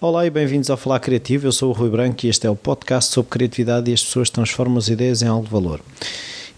[0.00, 1.46] Olá e bem-vindos ao Falar Criativo.
[1.46, 4.30] Eu sou o Rui Branco e este é o podcast sobre criatividade e as pessoas
[4.30, 5.80] transformam as ideias em algo de valor.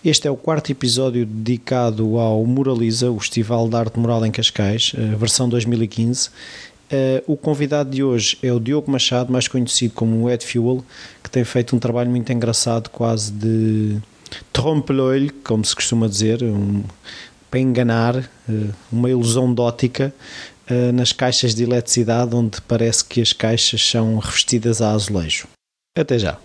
[0.05, 4.93] Este é o quarto episódio dedicado ao Muraliza, o Festival de Arte Mural em Cascais,
[4.97, 6.31] eh, versão 2015.
[6.91, 10.85] Eh, o convidado de hoje é o Diogo Machado, mais conhecido como Ed Fuel,
[11.23, 13.97] que tem feito um trabalho muito engraçado, quase de
[14.53, 16.83] trompe-l'œil, como se costuma dizer, um,
[17.51, 20.13] para enganar, eh, uma ilusão de ótica,
[20.69, 25.49] eh, nas caixas de eletricidade, onde parece que as caixas são revestidas a azulejo.
[25.97, 26.39] Até já!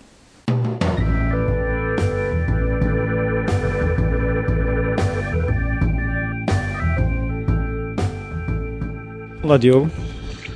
[9.43, 9.89] Olá Diogo,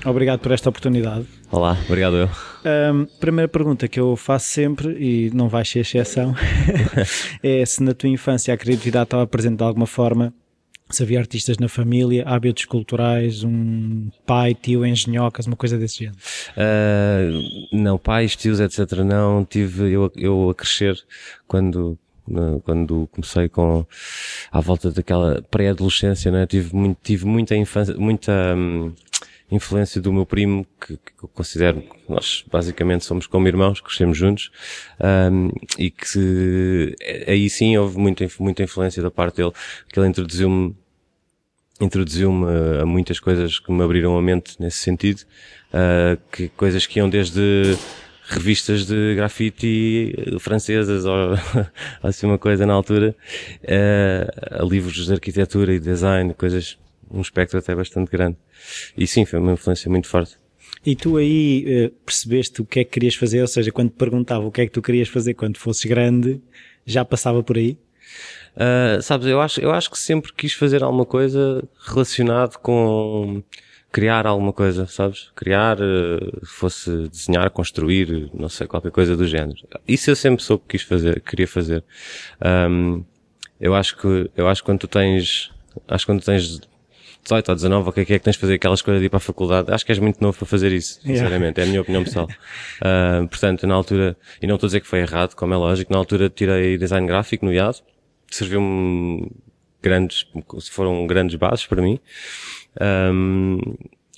[0.06, 1.26] obrigado por esta oportunidade.
[1.50, 2.30] Olá, obrigado eu.
[2.94, 6.36] Um, primeira pergunta que eu faço sempre, e não vai ser exceção,
[7.42, 10.34] é se na tua infância a criatividade estava presente de alguma forma
[10.96, 16.18] se havia artistas na família, hábitos culturais, um pai, tio, engenhocas, uma coisa desse género?
[16.58, 19.00] Uh, não, pais, tios, etc.
[19.00, 20.98] Não, tive eu, eu a crescer
[21.48, 21.98] quando,
[22.64, 23.86] quando comecei com
[24.52, 26.46] à volta daquela pré-adolescência, né?
[26.46, 28.94] tive, muito, tive muita infância, muita hum,
[29.52, 34.50] influência do meu primo, que, que, eu considero, nós basicamente somos como irmãos, crescemos juntos,
[35.00, 36.96] um, e que
[37.28, 39.52] aí sim houve muita, muita influência da parte dele,
[39.92, 40.74] que ele introduziu-me
[41.86, 42.46] introduziu-me
[42.82, 45.22] a muitas coisas que me abriram a mente nesse sentido,
[45.74, 47.76] uh, que coisas que iam desde
[48.32, 51.34] revistas de grafite francesas ou
[52.02, 53.16] assim uma coisa na altura,
[53.64, 56.78] uh, a livros de arquitetura e design, coisas,
[57.10, 58.38] um espectro até bastante grande.
[58.98, 60.38] E sim, foi uma influência muito forte.
[60.86, 63.98] E tu aí uh, percebeste o que é que querias fazer, ou seja, quando te
[63.98, 66.42] perguntava o que é que tu querias fazer quando fosses grande,
[66.86, 67.78] já passava por aí?
[68.56, 73.42] Uh, sabes, eu acho, eu acho que sempre quis fazer alguma coisa relacionado com
[73.92, 75.30] criar alguma coisa, sabes?
[75.36, 79.58] Criar, uh, fosse desenhar, construir, não sei, qualquer coisa do género.
[79.88, 81.84] Isso eu sempre soube que quis fazer, queria fazer.
[82.44, 83.04] Um,
[83.60, 85.52] eu acho que, eu acho que quando tu tens,
[85.88, 86.62] acho que quando tu tens
[87.24, 89.06] 18 ou 19, o que é que é que tens de fazer aquela escolha de
[89.06, 89.72] ir para a faculdade?
[89.72, 91.60] Acho que és muito novo para fazer isso, sinceramente.
[91.60, 91.62] Yeah.
[91.62, 92.28] É a minha opinião pessoal.
[92.82, 95.92] Uh, portanto, na altura, e não estou a dizer que foi errado, como é lógico,
[95.92, 97.84] na altura tirei design gráfico no IAD,
[98.32, 99.30] serviu-me
[99.82, 100.26] grandes,
[100.70, 102.00] foram grandes bases para mim.
[102.80, 103.60] Um,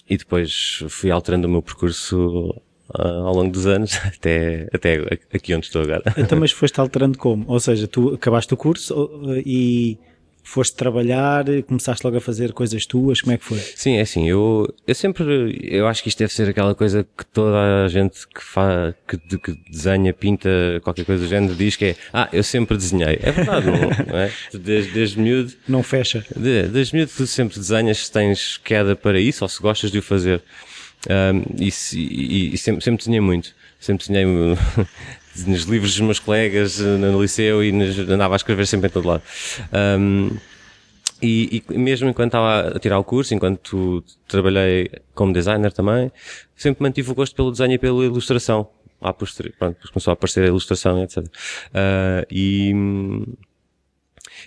[0.09, 2.49] e depois fui alterando o meu percurso
[2.89, 4.95] uh, ao longo dos anos, até, até
[5.33, 6.03] aqui onde estou agora.
[6.17, 7.45] Então, mas foste alterando como?
[7.47, 9.09] Ou seja, tu acabaste o curso
[9.45, 9.97] e
[10.43, 13.57] foste trabalhar, começaste logo a fazer coisas tuas, como é que foi?
[13.57, 17.25] Sim, é assim, eu, eu sempre, eu acho que isto deve ser aquela coisa que
[17.25, 20.49] toda a gente que faz, que, que desenha, pinta,
[20.83, 23.19] qualquer coisa do género diz que é, ah, eu sempre desenhei.
[23.21, 24.31] É verdade, não, é?
[24.53, 25.53] Desde, desde miúdo.
[25.67, 26.25] Não fecha.
[26.35, 29.99] De, desde miúdo tu sempre desenhas se tens queda para isso ou se gostas de
[29.99, 30.41] o fazer.
[31.09, 33.53] Um, e, e, e sempre, sempre desenhei muito.
[33.79, 34.25] Sempre desenhei
[35.47, 38.91] nos livros dos meus colegas eh, no liceu e nos, andava a escrever sempre em
[38.91, 39.23] todo lado.
[39.99, 40.37] Um,
[41.21, 46.11] e, e, mesmo enquanto estava a tirar o curso, enquanto trabalhei como designer também,
[46.55, 48.69] sempre mantive o gosto pelo desenho e pela ilustração.
[49.01, 51.17] Lá posterior, pronto, depois começou a aparecer a ilustração, etc.
[51.17, 52.71] Uh, e,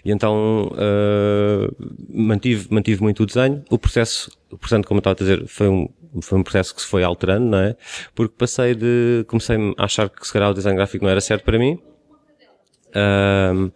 [0.05, 1.77] e então uh,
[2.09, 3.63] mantive, mantive muito o desenho.
[3.71, 5.89] O processo, portanto, como eu estava a dizer, foi um,
[6.23, 7.77] foi um processo que se foi alterando, não é?
[8.15, 11.45] Porque passei de, comecei a achar que se calhar o design gráfico não era certo
[11.45, 11.79] para mim.
[12.95, 13.71] Um,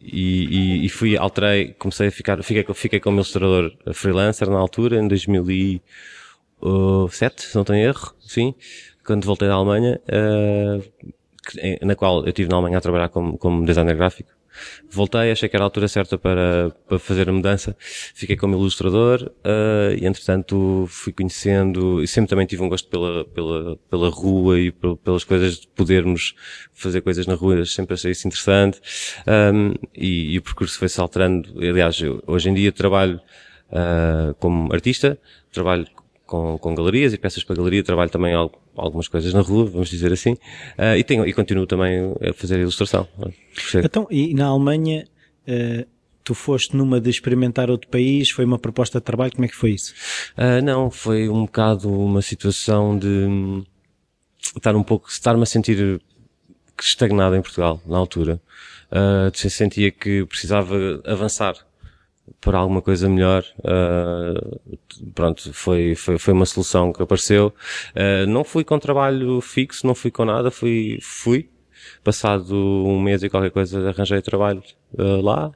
[0.00, 4.98] e, e, e, fui, alterei, comecei a ficar, fiquei, fiquei como ilustrador freelancer na altura,
[4.98, 8.54] em 2007, se não tenho erro, sim,
[9.04, 13.64] quando voltei da Alemanha, uh, na qual eu estive na Alemanha a trabalhar como, como
[13.64, 14.37] designer gráfico.
[14.90, 17.76] Voltei, achei que era a altura certa para, para fazer a mudança.
[18.14, 23.24] Fiquei como ilustrador uh, e, entretanto, fui conhecendo e sempre também tive um gosto pela,
[23.26, 26.34] pela, pela rua e pelas coisas de podermos
[26.72, 27.64] fazer coisas na rua.
[27.64, 28.80] Sempre achei isso interessante.
[29.26, 31.48] Um, e, e, o percurso foi-se alterando.
[31.58, 33.20] Aliás, eu, hoje em dia trabalho
[33.70, 35.18] uh, como artista,
[35.52, 35.86] trabalho
[36.28, 38.34] com, com galerias e peças para galeria, trabalho também
[38.76, 42.60] algumas coisas na rua, vamos dizer assim, uh, e, tenho, e continuo também a fazer
[42.60, 43.08] ilustração.
[43.82, 45.06] Então, e na Alemanha,
[45.48, 45.88] uh,
[46.22, 49.56] tu foste numa de experimentar outro país, foi uma proposta de trabalho, como é que
[49.56, 49.94] foi isso?
[50.36, 53.64] Uh, não, foi um bocado uma situação de
[54.54, 55.98] estar um pouco, estar-me a sentir
[56.78, 58.40] estagnado em Portugal, na altura.
[58.92, 61.54] Uh, sentia que precisava avançar
[62.40, 64.78] por alguma coisa melhor, uh,
[65.14, 67.52] pronto, foi, foi, foi uma solução que apareceu.
[67.94, 71.50] Uh, não fui com trabalho fixo, não fui com nada, fui, fui.
[72.04, 74.62] Passado um mês e qualquer coisa arranjei trabalho
[74.94, 75.52] uh, lá.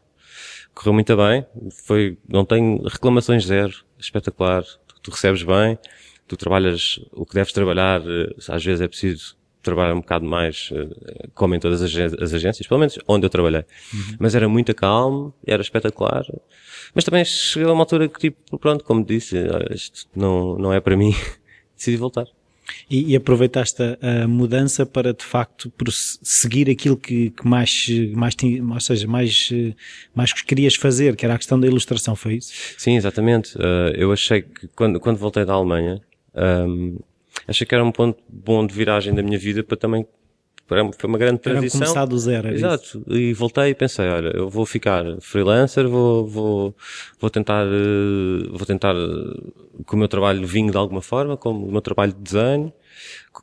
[0.75, 1.47] Correu muito bem.
[1.87, 3.73] Foi, não tenho reclamações zero.
[3.99, 4.63] Espetacular.
[4.63, 5.79] Tu, tu recebes bem.
[6.27, 8.01] tu trabalhas o que deves trabalhar,
[8.49, 12.67] às vezes é preciso trabalhar um bocado mais, eh, como em todas as, as agências,
[12.67, 13.65] pelo menos onde eu trabalhei.
[13.95, 14.17] Uhum.
[14.19, 16.25] Mas era muito calmo, era espetacular.
[16.95, 19.37] Mas também chegou a uma altura que, tipo, pronto, como disse,
[19.71, 21.15] isto não, não é para mim,
[21.77, 22.27] decidi voltar.
[22.89, 25.71] E, e, aproveitaste a, a, mudança para de facto
[26.23, 28.35] seguir aquilo que, que mais, mais,
[28.73, 29.51] ou seja, mais,
[30.15, 32.53] mais querias fazer, que era a questão da ilustração, foi isso?
[32.79, 33.57] Sim, exatamente.
[33.59, 36.01] Uh, eu achei que quando, quando voltei da Alemanha,
[36.35, 36.99] um,
[37.47, 40.07] achei que era um ponto bom de viragem da minha vida para também
[40.99, 41.81] foi uma grande transição.
[41.81, 42.49] Era começar do zero.
[42.49, 42.85] Exato.
[42.85, 43.05] Isso.
[43.15, 46.77] E voltei e pensei, olha, eu vou ficar freelancer, vou, vou,
[47.21, 49.51] vou tentar, eh, vou tentar eh,
[49.87, 52.73] que o meu trabalho vingue de alguma forma, como o meu trabalho de desenho.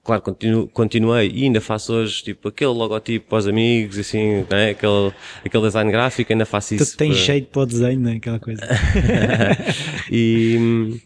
[0.03, 4.69] Claro, continuo, continuei e ainda faço hoje, tipo, aquele logotipo para os amigos, assim, né?
[4.69, 5.11] aquele,
[5.43, 6.93] aquele design gráfico, ainda faço isso.
[6.93, 7.25] Tu tens para...
[7.25, 8.13] jeito para o desenho, né?
[8.13, 8.61] Aquela coisa.
[10.11, 10.99] e,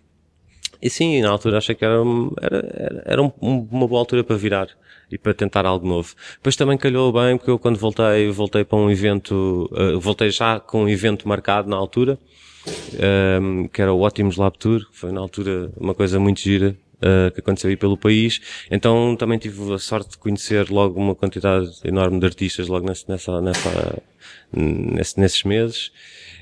[0.84, 1.96] e sim, na altura achei que era,
[2.42, 4.68] era, era um, uma boa altura para virar
[5.10, 6.14] e para tentar algo novo.
[6.36, 10.60] Depois também calhou bem, porque eu quando voltei, voltei para um evento, uh, voltei já
[10.60, 12.20] com um evento marcado na altura,
[12.68, 16.76] um, ehm, que era o Ótimos Lab Tour, foi na altura uma coisa muito gira,
[16.98, 18.42] uh, que aconteceu aí pelo país.
[18.70, 23.06] Então também tive a sorte de conhecer logo uma quantidade enorme de artistas logo nessa,
[23.08, 24.04] nessa, nessa
[24.52, 25.92] nesse, nesses meses.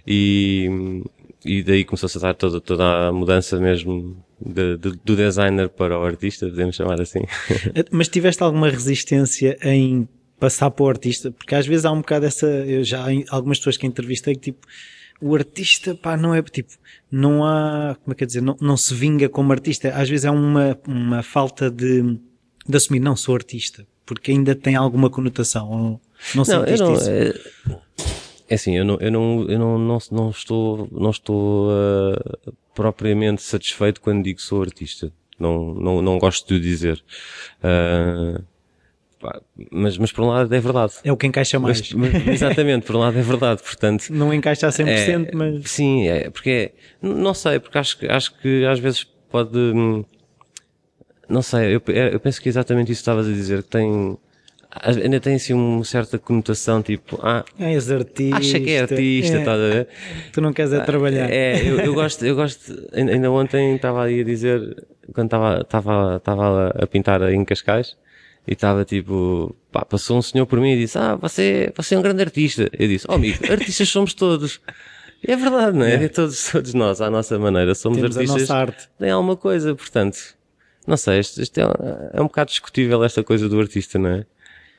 [0.07, 1.03] E,
[1.45, 5.97] e daí começou-se a dar toda, toda a mudança mesmo de, de, do designer para
[5.97, 7.21] o artista, podemos chamar assim.
[7.91, 10.07] Mas tiveste alguma resistência em
[10.39, 11.31] passar para o artista?
[11.31, 14.51] Porque às vezes há um bocado essa, eu já há algumas pessoas que entrevistei que
[14.51, 14.65] tipo,
[15.21, 16.73] o artista, pá, não é tipo,
[17.11, 19.89] não há, como é que é dizer, não, não se vinga como artista.
[19.89, 22.17] Às vezes é uma, uma falta de,
[22.67, 25.99] de assumir, não sou artista, porque ainda tem alguma conotação.
[26.33, 27.09] Não, não eu não, isso?
[27.09, 27.33] É,
[28.49, 33.41] é assim, eu não, eu não, eu não, não, não estou, não estou uh, propriamente
[33.41, 35.11] satisfeito quando digo que sou artista.
[35.39, 37.03] Não, não, não gosto de dizer.
[37.63, 38.43] Uh,
[39.71, 40.93] mas, mas por um lado é verdade.
[41.03, 41.93] É o que encaixa mais.
[41.93, 44.09] Mas, mas, exatamente, por um lado é verdade, portanto.
[44.09, 45.69] Não encaixa a 100%, é, mas.
[45.69, 46.71] Sim, é, porque é,
[47.01, 50.03] não sei, porque acho que, acho que às vezes pode, hum,
[51.29, 54.17] não sei, eu, eu penso que é exatamente isso que estavas a dizer, que tem,
[54.71, 58.37] ainda tem assim uma certa conotação, tipo, ah, és artista.
[58.37, 59.39] Acha que é artista, é.
[59.39, 59.87] estás a ver?
[60.31, 61.29] Tu não queres é trabalhar.
[61.29, 66.15] É, eu, eu gosto, eu gosto, ainda ontem estava aí a dizer, quando estava, estava,
[66.17, 67.97] estava a pintar em Cascais,
[68.47, 71.99] e estava tipo, pá, passou um senhor por mim e disse, ah, você, você é
[71.99, 72.69] um grande artista.
[72.73, 74.59] Eu disse, oh amigo, artistas somos todos.
[75.25, 76.05] E é verdade, não é?
[76.05, 76.07] é?
[76.07, 78.39] Todos, todos nós, à nossa maneira, somos Temos artistas.
[78.39, 78.89] A nossa arte.
[78.97, 80.17] Tem alguma coisa, portanto,
[80.87, 81.63] não sei, isto, isto é,
[82.13, 84.25] é, um bocado discutível esta coisa do artista, não é?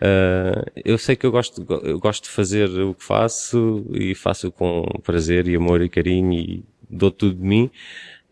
[0.02, 4.50] Uh, eu sei que eu gosto, eu gosto de fazer o que faço e faço
[4.50, 7.70] com prazer e amor e carinho e dou tudo de mim.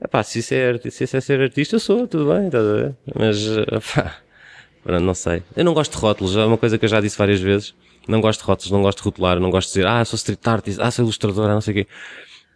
[0.02, 2.62] Epá, se isso é, se isso é ser artista, eu sou, tudo bem, tá a
[2.62, 2.96] ver?
[3.14, 4.16] Mas, epá,
[5.00, 5.44] não sei.
[5.54, 7.72] Eu não gosto de rótulos, é uma coisa que eu já disse várias vezes.
[8.08, 10.44] Não gosto de rótulos, não gosto de rotular, não gosto de dizer, ah, sou street
[10.48, 11.86] artist, ah, sou ilustrador, não sei o quê.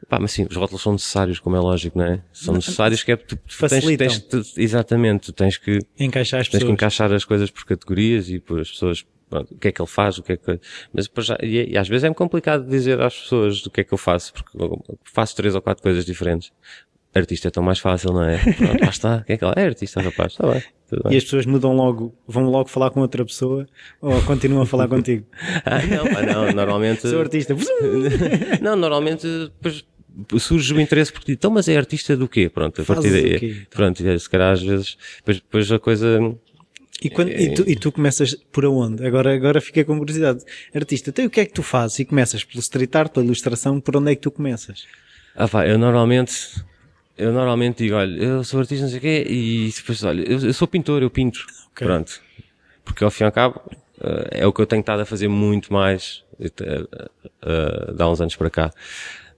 [0.09, 2.23] Pá, mas sim, os rótulos são necessários, como é lógico, não é?
[2.33, 6.49] São necessários que é, tu, tu tens, tens, tu, exatamente, tu tens que, encaixar as
[6.49, 6.69] tens pessoas.
[6.69, 9.81] que encaixar as coisas por categorias e por as pessoas, pronto, o que é que
[9.81, 10.61] ele faz, o que é que,
[10.93, 13.95] mas já, e, e, às vezes é complicado dizer às pessoas do que é que
[13.95, 14.59] eu faço, porque
[15.05, 16.53] faço três ou quatro coisas diferentes.
[17.15, 18.39] Artista é tão mais fácil, não é?
[18.59, 19.23] Pronto, lá está.
[19.25, 20.33] Quem é que ela é artista, rapaz?
[20.33, 20.63] Está bem,
[21.13, 23.69] E as pessoas mudam logo, vão logo falar com outra pessoa
[24.01, 25.25] ou continuam a falar contigo?
[25.65, 27.09] ah, não, pá, não, normalmente.
[27.09, 27.55] Sou artista.
[28.61, 29.87] não, normalmente, depois
[30.39, 32.49] surge o interesse porque então, mas é artista do quê?
[32.49, 33.37] Pronto, a partir daí.
[33.37, 33.67] Então?
[33.71, 36.35] Pronto, se calhar às vezes, depois, depois a coisa.
[37.03, 37.43] E, quando, é...
[37.43, 39.07] e, tu, e tu começas por onde?
[39.07, 40.45] Agora, agora fiquei com curiosidade.
[40.75, 41.99] Artista, então o que é que tu fazes?
[41.99, 44.87] E começas pelo street art, pela ilustração, por onde é que tu começas?
[45.37, 46.65] Ah pá, eu normalmente
[47.17, 50.41] eu normalmente digo, olha, eu sou artista, não sei o quê, e depois, olha, eu,
[50.41, 51.47] eu sou pintor, eu pinto.
[51.73, 51.87] Okay.
[51.87, 52.21] Pronto.
[52.85, 53.61] Porque ao fim e ao cabo,
[53.99, 58.21] uh, é o que eu tenho estado a fazer muito mais, uh, uh, há uns
[58.21, 58.73] anos para cá.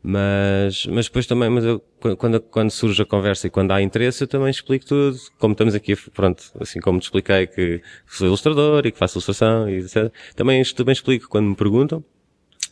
[0.08, 1.82] Mas, mas depois também, mas eu,
[2.16, 5.18] quando, quando surge a conversa e quando há interesse, eu também explico tudo.
[5.36, 9.68] Como estamos aqui, pronto, assim como te expliquei que sou ilustrador e que faço ilustração
[9.68, 10.12] e etc.
[10.36, 12.04] Também, também explico quando me perguntam.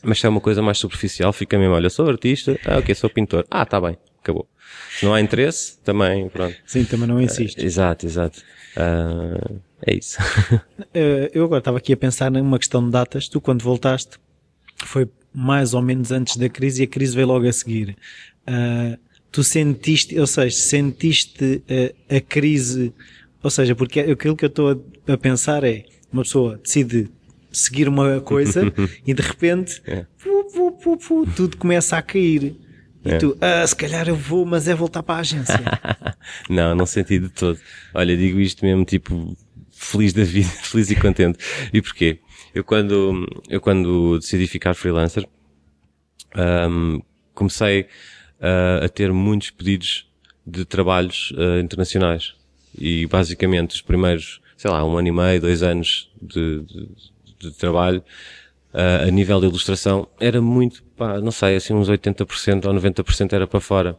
[0.01, 3.11] Mas se é uma coisa mais superficial, fica mesmo, olha, sou artista, ah, ok, sou
[3.11, 3.45] pintor.
[3.51, 4.49] Ah, tá bem, acabou.
[4.97, 6.55] Se não há interesse, também, pronto.
[6.65, 7.61] Sim, também não insiste.
[7.61, 8.43] Uh, exato, exato.
[8.77, 10.21] Uh, é isso.
[10.21, 10.95] uh,
[11.35, 13.27] eu agora estava aqui a pensar numa questão de datas.
[13.27, 14.19] Tu, quando voltaste,
[14.85, 17.97] foi mais ou menos antes da crise e a crise veio logo a seguir.
[19.33, 21.63] tu sentiste, ou seja, sentiste
[22.09, 22.93] a crise,
[23.43, 27.09] ou seja, porque aquilo que eu estou a, a pensar é, uma pessoa decide
[27.51, 28.73] seguir uma coisa
[29.07, 30.07] e de repente é.
[30.23, 32.57] pu, pu, pu, tudo começa a cair
[33.05, 33.19] E É.
[33.19, 35.61] tu, ah, se calhar eu vou, mas é voltar para a agência.
[36.49, 37.59] não, não senti de todo.
[37.93, 39.37] Olha, digo isto mesmo, tipo,
[39.71, 41.39] feliz da vida, feliz e contente.
[41.73, 42.19] E porquê?
[42.55, 45.27] Eu quando, eu quando decidi ficar freelancer,
[46.35, 47.01] ahm,
[47.35, 47.89] comecei
[48.41, 50.07] ah, a ter muitos pedidos
[50.47, 52.35] de trabalhos ah, internacionais.
[52.79, 56.89] E basicamente os primeiros, sei lá, um ano e meio, dois anos de, de,
[57.41, 58.05] de trabalho,
[58.73, 63.33] ah, a nível de ilustração, era muito, pá, não sei, assim uns 80% ou 90%
[63.33, 63.99] era para fora.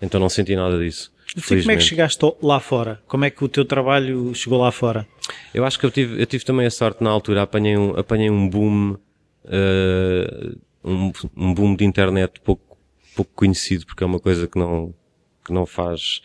[0.00, 1.12] Então não senti nada disso.
[1.36, 3.00] E como é que chegaste lá fora?
[3.06, 5.06] Como é que o teu trabalho chegou lá fora?
[5.54, 8.28] Eu acho que eu tive, eu tive também a sorte na altura, apanhei um, apanhei
[8.28, 8.96] um boom,
[9.44, 10.52] eh,
[10.84, 12.76] um, um boom de internet pouco,
[13.14, 14.92] pouco conhecido, porque é uma coisa que não,
[15.44, 16.20] que não faz,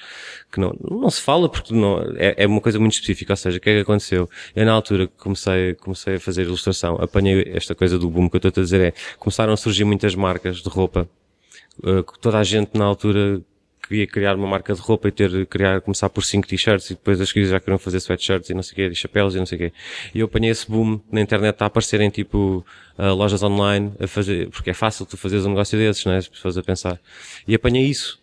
[0.51, 3.57] que não, não se fala porque não, é, é uma coisa muito específica, ou seja,
[3.57, 4.27] o que é que aconteceu?
[4.55, 8.37] Eu na altura que comecei, comecei a fazer ilustração, apanhei esta coisa do boom que
[8.37, 11.07] eu estou a dizer é, começaram a surgir muitas marcas de roupa,
[11.83, 13.43] que toda a gente na altura
[13.87, 17.19] queria criar uma marca de roupa e ter, criar, começar por cinco t-shirts e depois
[17.21, 19.45] as que já queriam fazer sweatshirts e não sei o quê, e chapéus e não
[19.45, 19.73] sei o quê.
[20.13, 22.65] E eu apanhei esse boom na internet a aparecerem tipo,
[22.97, 26.17] ah, lojas online a fazer, porque é fácil tu fazeres um negócio desses, não é?
[26.17, 26.99] As pessoas a pensar.
[27.47, 28.19] E apanhei isso.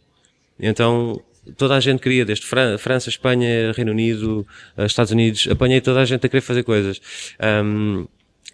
[0.58, 1.20] Então,
[1.56, 6.00] toda a gente queria, desde Fran França, Espanha, Reino Unido, ah, Estados Unidos, apanhei toda
[6.00, 7.00] a gente a querer fazer coisas.
[7.38, 8.06] Ahm,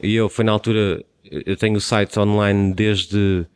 [0.02, 3.46] e eu, foi na altura, eu tenho o site online desde,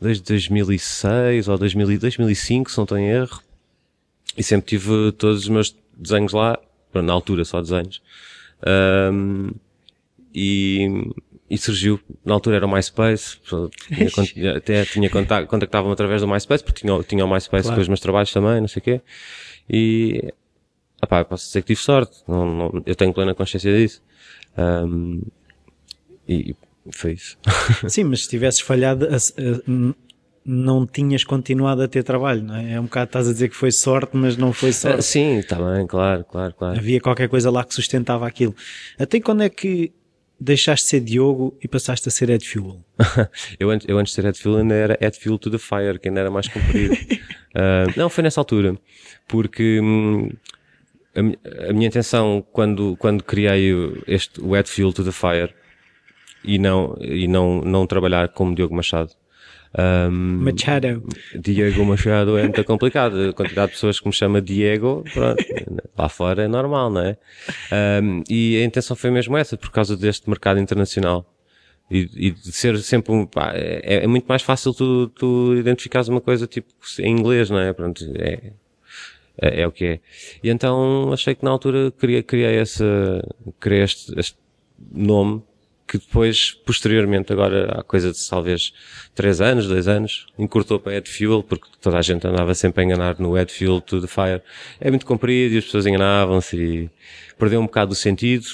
[0.00, 3.40] desde 2006 ou 2000, 2005, se não em erro.
[4.36, 6.58] E sempre tive todos os meus desenhos lá,
[6.94, 8.02] na altura só desenhos.
[8.66, 9.50] Ahm,
[10.34, 10.88] e,
[11.48, 13.38] e surgiu, na altura era o MySpace,
[14.34, 17.76] tinha, até tinha contact, contactava-me através do MySpace, porque tinha, o- tinha o MySpace Claro.
[17.76, 19.00] com os meus trabalhos também, não sei o quê.
[19.70, 20.32] E,
[21.02, 24.02] opá, posso dizer que tive sorte, não, não- eu tenho plena consciência disso.
[24.56, 25.20] Ahm,
[26.28, 26.54] e
[26.90, 27.36] foi isso.
[27.88, 29.08] Sim, mas se tivesses falhado,
[30.44, 32.74] não tinhas continuado a ter trabalho, não é?
[32.74, 35.02] É um bocado, estás a dizer que foi sorte, mas não foi Ah, sorte.
[35.02, 36.78] sim, está bem, claro, claro, claro.
[36.78, 38.54] Havia qualquer coisa lá que sustentava aquilo.
[38.98, 39.92] Até quando é que
[40.38, 42.80] deixaste de ser Diogo e passaste a ser Ed Fuel?
[43.58, 45.98] eu, antes, eu antes de ser Ed Fuel ainda era Ed Fuel to the Fire,
[45.98, 46.96] que ainda era mais comprido.
[47.58, 48.76] Ah, não, foi nessa altura.
[49.26, 50.28] Porque hum,
[51.14, 53.72] a, a minha intenção quando, quando criei
[54.06, 55.54] este, o Ed Fuel to the Fire
[56.46, 59.10] e não, e não, não trabalhar como Diogo Machado.
[60.10, 61.02] hum, Machado.
[61.38, 63.30] Diego Machado é muito complicado.
[63.30, 65.44] A quantidade de pessoas que me chama Diego, pronto,
[65.98, 67.18] lá fora é normal, não é?
[68.02, 71.26] Um, e a intenção foi mesmo essa, por causa deste mercado internacional.
[71.90, 76.08] E, e de ser sempre um, pá, é, é muito mais fácil tu, tu identificares
[76.08, 77.72] uma coisa tipo em inglês, não é?
[77.72, 78.52] Pronto, é,
[79.40, 80.00] é, é o que é.
[80.42, 83.22] E então achei que na altura criei, criei essa,
[83.60, 84.36] criei este, este
[84.92, 85.42] nome
[85.86, 88.72] que depois, posteriormente, agora há coisa de talvez
[89.14, 92.84] três anos, dois anos, encurtou para Ed Fuel, porque toda a gente andava sempre a
[92.84, 94.42] enganar no Ed Fuel to the Fire.
[94.80, 96.90] É muito comprido e as pessoas enganavam-se e
[97.38, 98.46] perdeu um bocado o sentido.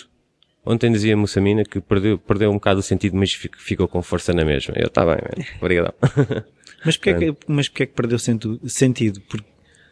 [0.64, 4.00] Ontem dizia a Mussamina que perdeu, perdeu um bocado o sentido, mas fic- ficou com
[4.02, 4.74] força na mesma.
[4.76, 5.44] Eu, tá bem, man.
[5.60, 5.94] obrigado.
[6.84, 9.20] Mas porquê, é que, mas porquê é que perdeu sento- sentido?
[9.28, 9.46] Porque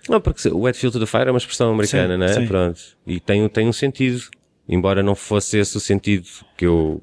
[0.08, 2.32] Não, porque o Wet Field to the Fire é uma expressão americana, Sim, não é?
[2.32, 2.46] sim.
[2.48, 2.80] Pronto.
[3.06, 4.20] E tem, tem um sentido.
[4.68, 7.00] Embora não fosse esse o sentido que eu,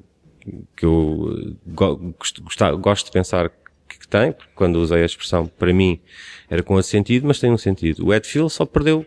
[0.76, 2.42] que eu eh, go, gosto,
[2.78, 3.50] gosto de pensar
[3.88, 6.00] que, tem, porque quando usei a expressão, para mim,
[6.48, 8.06] era com esse sentido, mas tem um sentido.
[8.06, 9.04] O Ed Field só perdeu,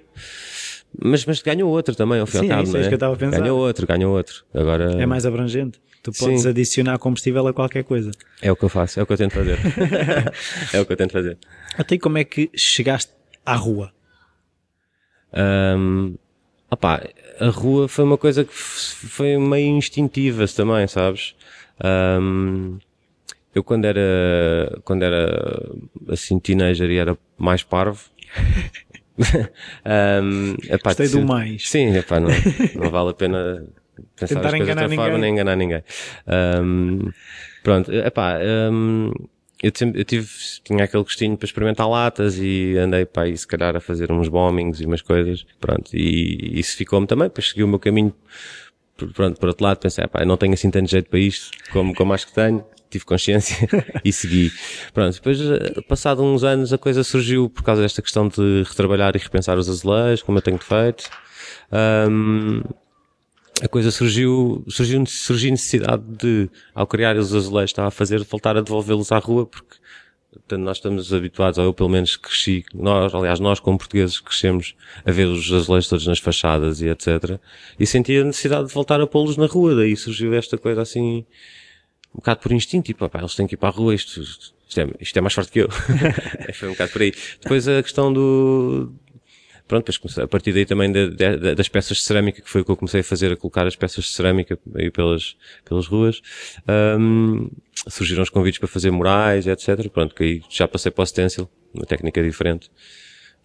[1.00, 2.82] mas, mas ganhou outro também, ao fim e Sim, ao é cabo, isso, é é?
[2.82, 3.40] isso que eu estava a pensar.
[3.40, 4.46] Ganhou outro, ganhou outro.
[4.54, 5.80] Agora, é mais abrangente.
[6.04, 6.50] Tu podes Sim.
[6.50, 8.12] adicionar combustível a qualquer coisa.
[8.42, 9.58] é o que eu faço, é o que eu tento fazer.
[10.74, 11.38] é o que eu tento fazer.
[11.78, 13.12] Até como é que chegaste
[13.46, 13.92] à rua?
[15.34, 16.16] Um,
[16.72, 17.04] opá,
[17.40, 21.36] a rua foi uma coisa que foi meio instintiva também, sabes?
[21.84, 22.80] Um,
[23.54, 25.70] eu quando era, quando era
[26.10, 28.10] assim teenager e era mais parvo,
[30.24, 31.70] um, epá, Gostei do mais.
[31.70, 32.30] Sim, epá, não,
[32.75, 33.68] não vale a pena
[34.16, 35.22] pensar Tentar as coisas de outra forma ninguém.
[35.22, 35.84] nem enganar ninguém.
[36.63, 37.12] Um,
[37.63, 38.40] pronto, epá,
[38.72, 39.12] um,
[39.62, 40.27] eu, sempre, eu tive,
[40.63, 44.27] tinha aquele gostinho para experimentar latas e andei para aí se calhar a fazer uns
[44.27, 48.13] bombings e umas coisas, pronto, e isso ficou-me também, depois segui o meu caminho,
[49.13, 51.94] pronto, por outro lado pensei, pá, eu não tenho assim tanto jeito para isto, como,
[51.94, 53.68] como acho que tenho, tive consciência
[54.03, 54.51] e segui.
[54.94, 59.15] Pronto, depois, eh, passado uns anos, a coisa surgiu por causa desta questão de retrabalhar
[59.15, 61.10] e repensar os azulejos, como eu tenho feito.
[61.72, 62.63] Ahm,
[63.62, 68.58] a coisa surgiu, surgiu, surgiu necessidade de, ao criar os azulejos, estava a fazer, voltar
[68.58, 69.75] a devolvê-los à rua, porque
[70.32, 74.75] portanto, nós estamos habituados, ou eu pelo menos cresci, nós, aliás, nós como portugueses crescemos
[75.06, 77.39] a ver os azulejos todos nas fachadas e etc.
[77.80, 81.24] E sentia a necessidade de voltar a pô-los na rua, daí surgiu esta coisa assim,
[82.13, 84.80] um bocado por instinto, tipo, pá, eles têm que ir para a rua, isto, isto,
[84.80, 85.70] é, isto é mais forte que eu.
[86.56, 87.13] Foi um bocado por aí.
[87.41, 88.91] Depois a questão do,
[89.72, 92.66] pronto, depois a partir daí também de, de, das peças de cerâmica, que foi o
[92.66, 96.22] que eu comecei a fazer, a colocar as peças de cerâmica aí pelas, pelas ruas,
[97.00, 97.50] um,
[97.88, 99.88] surgiram os convites para fazer murais, etc.
[99.88, 102.70] Pronto, que aí já passei para o stencil, uma técnica diferente.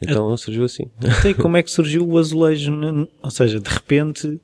[0.02, 0.90] Então surgiu assim.
[1.16, 2.72] Até como é que surgiu o azulejo?
[3.22, 4.40] Ou seja, de repente,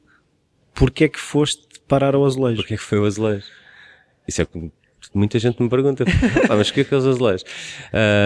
[0.72, 2.58] porquê é que foste parar ao azulejo?
[2.58, 3.46] Porquê é que foi o azulejo?
[4.28, 4.46] Isso é
[5.14, 6.04] muita gente me pergunta,
[6.48, 7.44] mas o que é que os azulejos?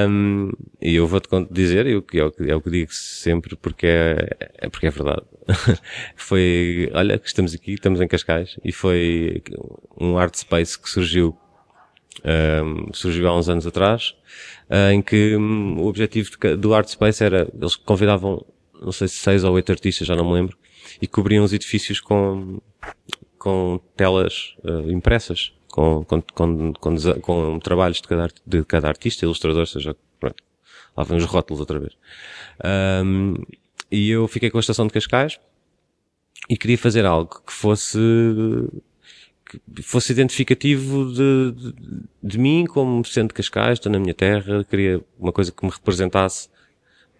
[0.08, 0.50] Um,
[0.80, 4.28] e eu vou-te dizer, eu, é, o que, é o que digo sempre, porque é,
[4.58, 5.22] é porque é verdade.
[6.16, 9.42] foi, olha, que estamos aqui, estamos em Cascais, e foi
[10.00, 11.36] um art space que surgiu,
[12.24, 14.14] um, surgiu há uns anos atrás,
[14.92, 18.44] em que um, o objetivo do art space era, eles convidavam,
[18.80, 20.56] não sei se seis ou oito artistas, já não me lembro,
[21.00, 22.60] e cobriam os edifícios com,
[23.38, 29.26] com telas uh, impressas com, com, com, com, com trabalhos de cada, de cada artista,
[29.26, 30.42] ilustrador, seja, pronto,
[30.96, 31.92] lá vem os rótulos outra vez.
[33.04, 33.34] Um,
[33.92, 35.38] e eu fiquei com a estação de Cascais
[36.48, 37.98] e queria fazer algo que fosse,
[39.44, 41.74] que fosse identificativo de, de,
[42.22, 45.70] de mim como sendo de Cascais, estou na minha terra, queria uma coisa que me
[45.70, 46.48] representasse,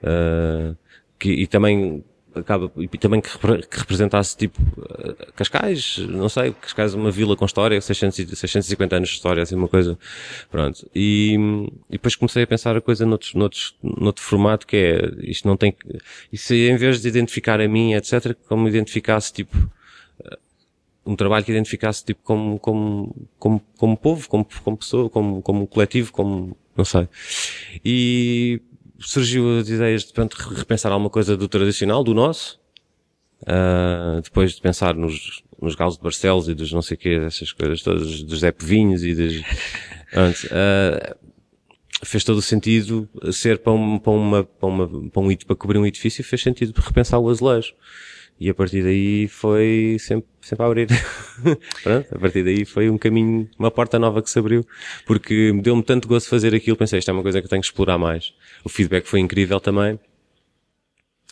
[0.03, 0.75] uh,
[1.19, 2.03] que, e também
[2.39, 4.61] acaba, e também que, que, representasse tipo
[4.99, 9.43] eh, Cascais, não sei, Cascais é uma vila com história, 600, 650 anos de história,
[9.43, 9.99] assim uma coisa,
[10.51, 10.89] pronto.
[10.95, 11.37] E,
[11.89, 15.57] e depois comecei a pensar a coisa noutros, noutros, noutro formato que é, isto não
[15.57, 15.75] tem,
[16.33, 19.57] isso em vez de identificar a mim, etc, como identificasse tipo,
[20.25, 20.39] eh,
[21.05, 25.67] um trabalho que identificasse tipo como, como, como, como povo, como, como pessoa, como, como
[25.67, 27.09] coletivo, como, não sei.
[27.85, 28.61] E
[29.01, 32.59] surgiu as ideias de pronto, repensar alguma coisa do tradicional, do nosso,
[33.43, 37.53] uh, depois de pensar nos, nos galos de Barcelos e dos não sei quê, essas
[37.53, 39.45] coisas todas, dos Zé Vinhos e
[40.11, 41.17] pronto, uh,
[42.05, 45.79] fez todo o sentido ser para, um, para, uma, para, uma, para, um, para cobrir
[45.79, 47.75] um edifício, fez sentido repensar o azulejo.
[48.39, 50.89] E a partir daí foi sempre, sempre a abrir.
[51.83, 54.67] Pronto, a partir daí foi um caminho, uma porta nova que se abriu,
[55.05, 57.67] porque deu-me tanto gosto fazer aquilo, pensei, isto é uma coisa que eu tenho que
[57.67, 58.33] explorar mais.
[58.65, 59.99] O feedback foi incrível também.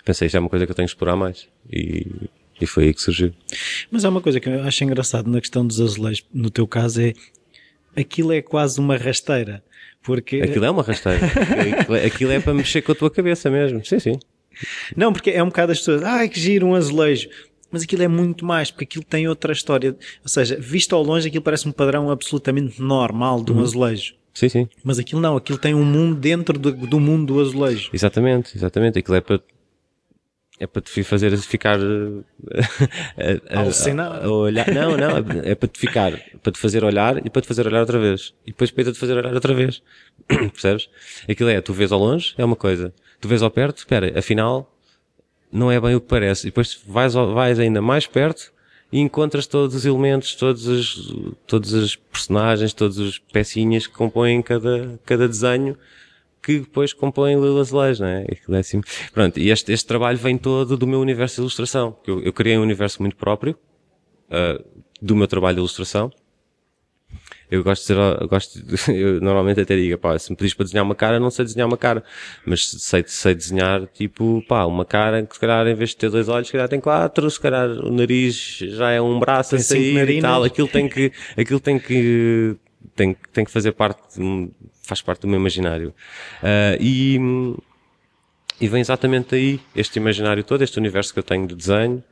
[0.04, 1.48] Pensei, isto é uma coisa que eu tenho que explorar mais.
[1.72, 2.06] E,
[2.60, 3.32] e foi aí que surgiu.
[3.90, 7.00] Mas há uma coisa que eu acho engraçado na questão dos azulejos, no teu caso,
[7.00, 7.12] é
[7.96, 9.62] aquilo é quase uma rasteira.
[10.02, 10.42] Porque...
[10.42, 11.20] Aquilo é uma rasteira.
[12.06, 13.82] aquilo é para mexer com a tua cabeça mesmo.
[13.84, 14.18] Sim, sim.
[14.96, 17.28] Não, porque é um bocado as pessoas, ai que giro um azulejo.
[17.74, 19.96] Mas aquilo é muito mais, porque aquilo tem outra história.
[20.22, 23.62] Ou seja, visto ao longe, aquilo parece um padrão absolutamente normal de um uhum.
[23.62, 24.14] azulejo.
[24.32, 24.68] Sim, sim.
[24.84, 27.90] Mas aquilo não, aquilo tem um mundo dentro do, do mundo do azulejo.
[27.92, 29.00] Exatamente, exatamente.
[29.00, 29.40] Aquilo é para
[30.60, 31.82] é para te fazer ficar a,
[33.50, 34.72] a, a, a, olhar.
[34.72, 37.80] Não, não, é para te ficar, para te fazer olhar e para te fazer olhar
[37.80, 38.32] outra vez.
[38.46, 39.82] E depois para te fazer olhar outra vez.
[40.28, 40.88] Percebes?
[41.28, 44.70] Aquilo é, tu vês ao longe, é uma coisa tu vês ao perto, espera, afinal,
[45.54, 46.48] não é bem o que parece.
[46.48, 48.52] E depois vais, vais ainda mais perto
[48.92, 51.14] e encontras todos os elementos, todos os,
[51.46, 55.76] todos os personagens, todas as pecinhas que compõem cada, cada desenho
[56.42, 58.26] que depois compõem o azulejo, não é?
[58.26, 58.82] é assim.
[59.12, 61.96] Pronto, e este, este trabalho vem todo do meu universo de ilustração.
[62.06, 63.56] Eu, eu criei um universo muito próprio,
[64.28, 64.62] uh,
[65.00, 66.12] do meu trabalho de ilustração,
[67.54, 70.54] eu gosto de ser, eu gosto, de, eu normalmente até digo, pá, se me pedis
[70.54, 72.02] para desenhar uma cara, não sei desenhar uma cara,
[72.44, 76.10] mas sei, sei desenhar, tipo, pá, uma cara que se calhar em vez de ter
[76.10, 79.58] dois olhos, se calhar tem quatro, se calhar o nariz já é um braço tem
[79.60, 82.56] a sair e tal, aquilo tem que, aquilo tem que,
[82.96, 84.02] tem, tem que fazer parte,
[84.82, 85.94] faz parte do meu imaginário.
[86.42, 87.18] Uh, e,
[88.60, 92.02] e vem exatamente aí, este imaginário todo, este universo que eu tenho de desenho,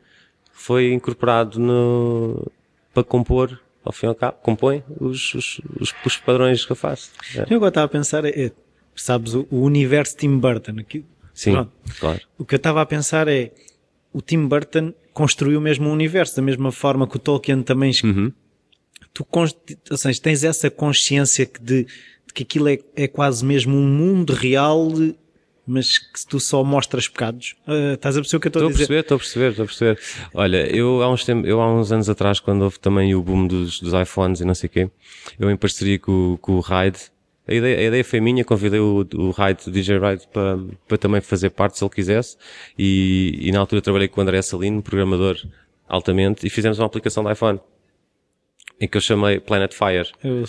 [0.52, 2.50] foi incorporado no,
[2.94, 6.76] para compor ao fim e ao cabo, compõe os, os, os, os padrões que eu
[6.76, 7.10] faço.
[7.34, 7.46] É.
[7.50, 8.52] Eu agora estava a pensar, é,
[8.94, 10.78] sabes, o, o universo Tim Burton.
[10.78, 11.72] Aqui, Sim, pronto.
[11.98, 12.20] claro.
[12.38, 13.52] O que eu estava a pensar é,
[14.12, 17.92] o Tim Burton construiu mesmo um universo, da mesma forma que o Tolkien também.
[18.04, 18.32] Uhum.
[19.12, 19.26] Tu
[19.90, 24.32] ou seja, tens essa consciência de, de que aquilo é, é quase mesmo um mundo
[24.32, 24.88] real
[25.72, 27.56] mas que tu só mostras pecados.
[27.66, 28.98] Uh, estás a perceber o que eu estou a dizer?
[28.98, 30.30] Estou a perceber, estou a perceber, estou a perceber.
[30.34, 33.46] Olha, eu há uns, tempos, eu há uns anos atrás, quando houve também o boom
[33.46, 34.90] dos, dos iPhones e não sei o quê,
[35.38, 36.98] eu em parceria com, com o Ride,
[37.48, 40.98] a ideia, a ideia foi minha, convidei o, o Ride, o DJ Ride, para, para
[40.98, 42.36] também fazer parte se ele quisesse,
[42.78, 45.36] e, e na altura trabalhei com o André Salino, programador
[45.88, 47.58] altamente, e fizemos uma aplicação de iPhone
[48.80, 50.10] em que eu chamei Planet Fire.
[50.22, 50.44] Eu,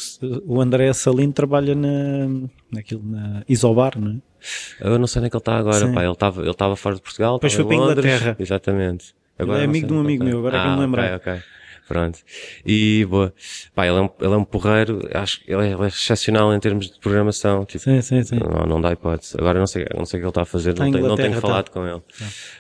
[0.46, 4.33] o André Salino trabalha na, naquilo, na Isobar, não é?
[4.80, 6.04] Eu não sei onde é que ele está agora, pá.
[6.04, 8.36] Ele estava ele fora de Portugal, Depois foi para a Inglaterra.
[8.40, 9.16] Exatamente.
[9.38, 11.02] Agora, ele é amigo de um amigo meu, agora ah, é que me lembro.
[11.02, 11.44] Ok, ok.
[11.88, 12.20] Pronto.
[12.66, 13.34] E, boa.
[13.76, 16.54] Pá, ele é um, ele é um porreiro, acho que ele é, ele é excepcional
[16.54, 17.66] em termos de programação.
[17.66, 18.40] Tipo, sim, sim, sim.
[18.40, 19.36] Não, não dá hipótese.
[19.38, 21.40] Agora não sei, não sei o que ele está a fazer, não, tenho, não tenho
[21.42, 21.72] falado tá.
[21.72, 22.02] com ele.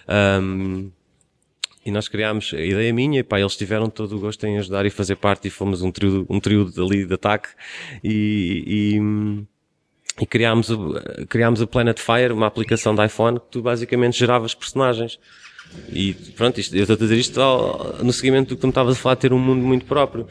[0.09, 0.91] Um,
[1.85, 4.85] e nós criámos a ideia minha, e pá, eles tiveram todo o gosto em ajudar
[4.85, 7.49] e fazer parte e fomos um trio, um trio ali de ataque
[8.01, 9.45] e, e,
[10.19, 10.69] e criámos,
[11.27, 15.19] criámos a Planet Fire, uma aplicação de iPhone que tu basicamente geravas personagens.
[15.91, 18.71] E pronto, isto, eu estou a dizer isto ao, no seguimento do que tu me
[18.71, 20.27] estavas a falar, ter um mundo muito próprio.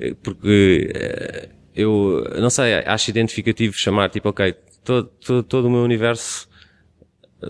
[0.00, 4.54] Eh, porque eh, eu, não sei, acho identificativo chamar, tipo, ok,
[4.84, 6.48] todo, todo, todo o meu universo,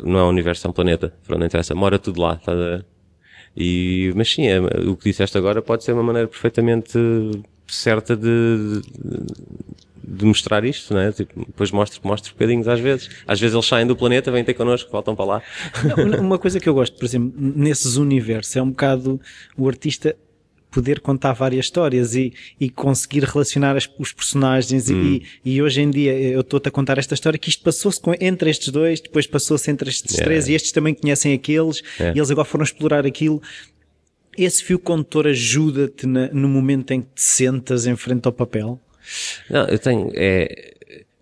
[0.04, 2.52] não é um universo, é um planeta, pronto, não interessa, mora tudo lá, tá
[3.56, 6.98] e, mas sim, é, o que disseste agora pode ser uma maneira perfeitamente
[7.66, 8.82] certa de, de,
[10.02, 11.12] de mostrar isto, não é?
[11.12, 13.08] Tipo, depois mostro, mostro bocadinhos às vezes.
[13.26, 15.42] Às vezes eles saem do planeta, vêm ter connosco, voltam para lá.
[15.96, 19.20] Não, uma coisa que eu gosto, por exemplo, nesses universos, é um bocado
[19.56, 20.16] o artista
[20.72, 25.20] poder contar várias histórias e, e conseguir relacionar as, os personagens hum.
[25.44, 28.50] e, e, hoje em dia eu estou-te a contar esta história que isto passou-se entre
[28.50, 30.24] estes dois, depois passou-se entre estes yeah.
[30.24, 32.16] três e estes também conhecem aqueles yeah.
[32.16, 33.40] e eles agora foram explorar aquilo.
[34.36, 38.80] Esse fio condutor ajuda-te no momento em que te sentas em frente ao papel?
[39.48, 40.72] Não, eu tenho, é,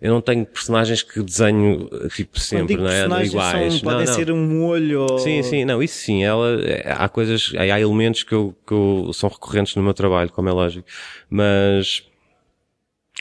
[0.01, 3.25] eu não tenho personagens que desenho tipo sempre, não é?
[3.25, 3.73] Iguais.
[3.73, 5.01] São, podem não, ser um olho.
[5.01, 5.19] Ou...
[5.19, 6.23] Sim, sim, não, isso sim.
[6.23, 10.49] Ela, há coisas, há elementos que, eu, que eu, são recorrentes no meu trabalho, como
[10.49, 10.87] é lógico.
[11.29, 12.03] Mas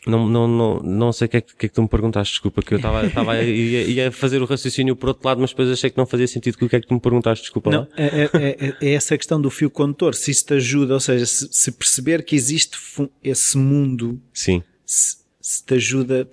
[0.07, 2.35] não, não, não, não sei o que, é que, que, é que tu me perguntaste,
[2.35, 5.71] desculpa, que eu estava, estava ia, ia fazer o raciocínio por outro lado, mas depois
[5.71, 8.07] achei que não fazia sentido o que é que tu me perguntaste, desculpa não, É,
[8.07, 11.49] é, é, é, essa questão do fio condutor, se isso te ajuda, ou seja, se,
[11.51, 12.79] se perceber que existe
[13.23, 14.63] esse mundo, Sim.
[14.87, 16.27] Se, se te ajuda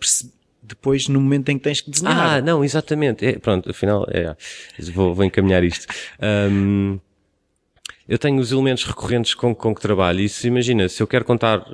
[0.64, 2.38] depois no momento em que tens que desenhar.
[2.38, 3.26] Ah, não, exatamente.
[3.26, 4.36] É, pronto, afinal, é,
[4.92, 5.88] vou, vou encaminhar isto.
[6.22, 7.00] Um,
[8.08, 11.26] eu tenho os elementos recorrentes com, com que trabalho e se imagina, se eu quero
[11.26, 11.66] contar,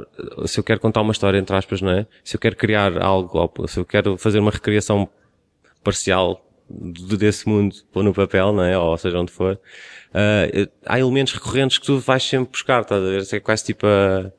[0.45, 2.07] se eu quero contar uma história entre aspas, não é?
[2.23, 5.07] Se eu quero criar algo, ou se eu quero fazer uma recriação
[5.83, 8.77] parcial desse mundo, pôr no papel, não é?
[8.77, 13.05] Ou seja, onde for, uh, há elementos recorrentes que tu vais sempre buscar, estás a
[13.05, 13.27] ver?
[13.31, 14.31] É quase tipo a,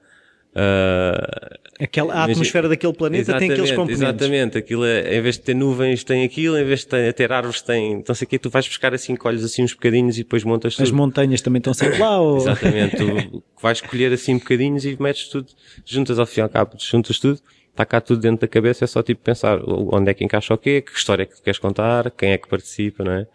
[0.54, 4.00] Uh, Aquela, a atmosfera daquele planeta tem aqueles componentes.
[4.00, 7.32] Exatamente, aquilo é, em vez de ter nuvens tem aquilo, em vez de ter, ter
[7.32, 10.44] árvores tem, então sei que tu vais buscar assim, colhes assim uns bocadinhos e depois
[10.44, 10.84] montas tudo.
[10.84, 12.36] As montanhas também estão sempre lá ou...
[12.36, 15.48] Exatamente, tu vais escolher assim bocadinhos e metes tudo,
[15.84, 19.02] juntas ao fim ao cabo, juntas tudo, está cá tudo dentro da cabeça, é só
[19.02, 22.30] tipo pensar onde é que encaixa o quê, que história é que queres contar, quem
[22.30, 23.26] é que participa, não é?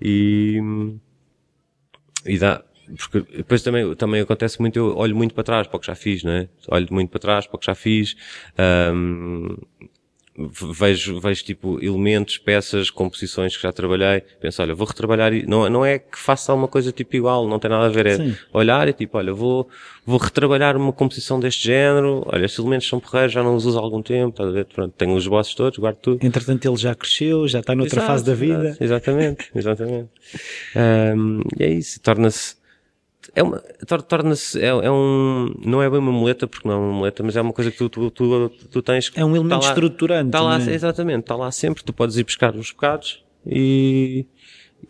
[0.00, 0.58] E,
[2.24, 2.64] e dá,
[2.96, 5.94] porque depois também, também acontece muito, eu olho muito para trás para o que já
[5.94, 6.48] fiz, não é?
[6.68, 8.16] Olho muito para trás para o que já fiz,
[8.58, 9.56] um,
[10.72, 15.84] vejo, vejo tipo elementos, peças, composições que já trabalhei, penso, olha, vou retrabalhar, não, não
[15.84, 18.36] é que faça uma coisa tipo igual, não tem nada a ver, é Sim.
[18.52, 19.68] olhar e tipo, olha, vou,
[20.04, 23.78] vou retrabalhar uma composição deste género, olha, estes elementos são porreiros, já não os uso
[23.78, 24.64] há algum tempo, estás a ver?
[24.66, 26.26] Pronto, tenho os bosses todos, guardo tudo.
[26.26, 28.76] Entretanto ele já cresceu, já está noutra Exato, fase da vida.
[28.80, 30.08] Exatamente, exatamente.
[31.16, 32.56] um, e é isso, torna-se,
[33.34, 33.58] é uma,
[34.08, 37.36] torna-se, é, é, um, não é bem uma muleta, porque não é uma muleta, mas
[37.36, 39.10] é uma coisa que tu, tu, tu, tu tens.
[39.14, 40.26] É um elemento tá lá, estruturante.
[40.26, 40.74] Está lá, é?
[40.74, 44.26] exatamente, está lá sempre, tu podes ir buscar os bocados e,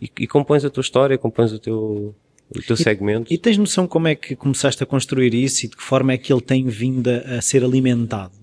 [0.01, 2.15] e, e compões a tua história, compões o teu,
[2.55, 3.33] o teu e, segmento.
[3.33, 6.17] E tens noção como é que começaste a construir isso e de que forma é
[6.17, 8.33] que ele tem vindo a, a ser alimentado?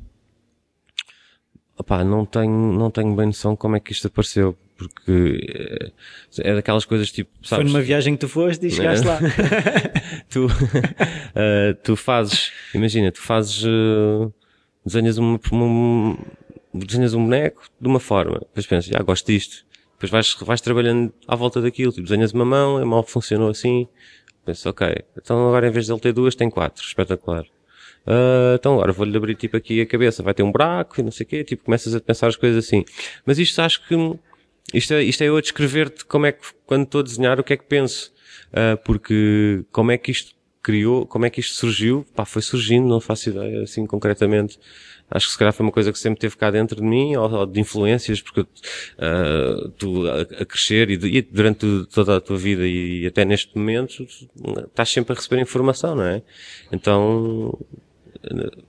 [1.79, 4.57] Opá, não tenho, não tenho bem noção como é que isto apareceu
[4.89, 5.93] porque
[6.39, 7.65] eh, é daquelas coisas tipo, sabes?
[7.65, 9.19] Foi numa viagem que tu foste e chegaste lá.
[10.29, 14.33] tu, uh, tu fazes, imagina, tu fazes, uh,
[14.85, 16.17] desenhas um, um,
[16.75, 21.13] desenhas um boneco de uma forma, depois pensas, ah, gosto disto, depois vais, vais trabalhando
[21.29, 23.87] à volta daquilo, tipo, desenhas uma mão, a mão funcionou assim,
[24.45, 27.45] pensas, ok, então agora em vez de ele ter duas, tem quatro, espetacular.
[28.07, 31.13] Uh, então agora vou-lhe abrir tipo aqui a cabeça, vai ter um buraco e não
[31.13, 32.85] sei o quê, tipo começas a pensar as coisas assim.
[33.25, 33.95] Mas isto acho que
[34.73, 37.45] isto é, isto é eu a descrever-te como é que, quando estou a desenhar, o
[37.45, 38.13] que é que penso.
[38.49, 42.07] Uh, porque como é que isto criou, como é que isto surgiu?
[42.15, 44.59] Pá, foi surgindo, não faço ideia, assim, concretamente.
[45.11, 47.31] Acho que se calhar foi uma coisa que sempre teve cá dentro de mim, ou,
[47.31, 52.39] ou de influências, porque uh, tu a, a crescer e, e, durante toda a tua
[52.39, 54.07] vida e, e até neste momento
[54.69, 56.23] estás sempre a receber informação, não é?
[56.71, 57.59] Então,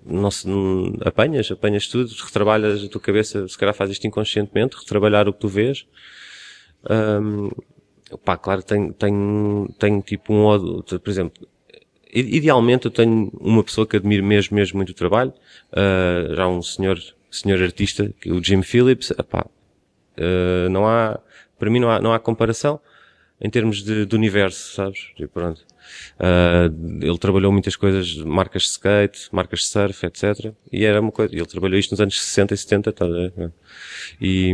[0.05, 0.47] não se,
[1.05, 5.39] apanhas, apanhas tudo, retrabalhas a tua cabeça, se calhar fazes isto inconscientemente, retrabalhar o que
[5.39, 5.85] tu vês.
[6.89, 7.49] Um,
[8.23, 11.47] pá, claro, tenho, tenho, tenho tipo um ódio, por exemplo,
[12.13, 15.33] idealmente eu tenho uma pessoa que admiro mesmo, mesmo muito o trabalho,
[15.71, 16.99] uh, já um senhor,
[17.31, 19.45] senhor artista, o Jim Phillips, epá,
[20.17, 21.19] uh, não há,
[21.57, 22.79] para mim não há, não há comparação
[23.43, 25.11] em termos de, de universo, sabes?
[25.19, 25.65] E pronto.
[26.15, 30.53] Uh, ele trabalhou muitas coisas, marcas de skate, marcas de surf, etc.
[30.71, 33.05] E era uma coisa, ele trabalhou isto nos anos 60 e 70, tá,
[34.21, 34.53] e,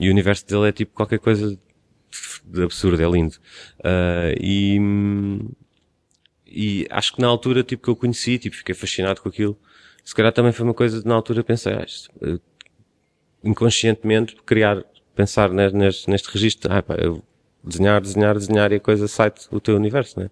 [0.00, 1.56] e o universo dele é tipo qualquer coisa
[2.44, 3.36] de absurdo, é lindo.
[3.78, 4.80] Uh, e,
[6.46, 9.56] e acho que na altura, tipo, que eu conheci, tipo, fiquei fascinado com aquilo.
[10.04, 12.40] Se calhar também foi uma coisa de, na altura, pensei, ah, isto, uh,
[13.44, 14.82] inconscientemente, criar,
[15.14, 17.22] pensar neste, neste registro, ah, pá, eu
[17.66, 20.30] desenhar, desenhar, desenhar e a coisa sai o teu universo, né?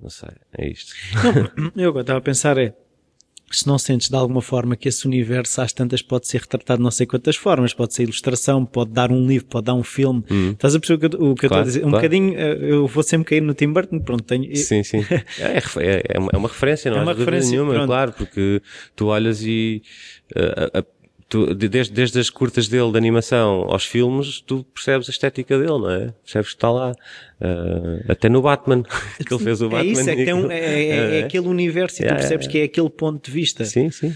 [0.00, 0.92] Não sei, é isto.
[1.56, 2.74] Não, eu agora estava a pensar é,
[3.56, 6.82] se não sentes de alguma forma que esse universo às tantas pode ser retratado de
[6.84, 10.24] não sei quantas formas, pode ser ilustração, pode dar um livro, pode dar um filme.
[10.30, 10.50] Hum.
[10.52, 11.78] Estás a perceber o que, eu, o que claro, eu estou a dizer?
[11.80, 11.96] Um claro.
[11.96, 14.54] bocadinho, eh, eu vou sempre cair no Tim Burton, pronto, tenho...
[14.56, 15.04] Sim, sim.
[15.38, 17.02] É, é, é, uma referência, não é?
[17.02, 17.86] uma referência nenhuma, pronto.
[17.86, 18.62] claro, porque
[18.96, 19.82] tu olhas e
[20.36, 20.84] uh, a,
[21.32, 25.78] tu, desde, desde as curtas dele de animação aos filmes, tu percebes a estética dele,
[25.78, 26.12] não é?
[26.22, 26.92] Percebes que está lá.
[27.40, 28.82] Uh, até no Batman,
[29.26, 29.88] que ele fez o Batman.
[29.88, 32.58] É isso, é, que um, é, é, é, é aquele universo e tu percebes que
[32.58, 33.64] é aquele ponto de vista.
[33.64, 34.14] Sim, sim.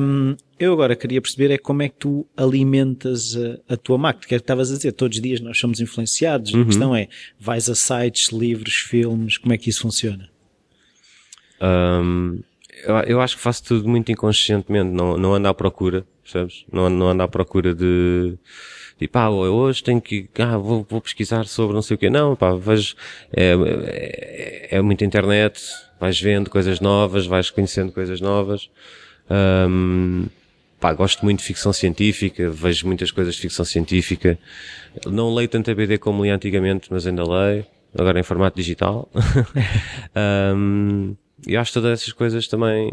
[0.00, 4.26] Um, eu agora queria perceber é como é que tu alimentas a, a tua máquina,
[4.26, 6.62] que é que estavas a dizer, todos os dias nós somos influenciados, uhum.
[6.62, 10.26] a questão é, vais a sites, livros, filmes, como é que isso funciona?
[11.60, 12.40] Um,
[12.84, 16.64] eu, eu acho que faço tudo muito inconscientemente, não, não ando à procura percebes?
[16.72, 18.36] Não, não anda à procura de,
[18.98, 22.10] tipo, ah, hoje tenho que, ah, vou, vou pesquisar sobre não sei o quê.
[22.10, 22.96] Não, pá, vejo,
[23.32, 23.54] é,
[24.70, 25.62] é, é muita internet,
[26.00, 28.68] vais vendo coisas novas, vais conhecendo coisas novas.
[29.30, 30.26] Um,
[30.80, 34.38] pá, gosto muito de ficção científica, vejo muitas coisas de ficção científica.
[35.06, 37.64] Não leio tanto a BD como li antigamente, mas ainda leio,
[37.96, 39.08] agora em formato digital.
[40.56, 42.92] um, e acho que todas essas coisas também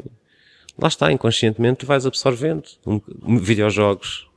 [0.78, 2.64] lá está, inconscientemente tu vais absorvendo.
[2.86, 4.28] Um, videojogos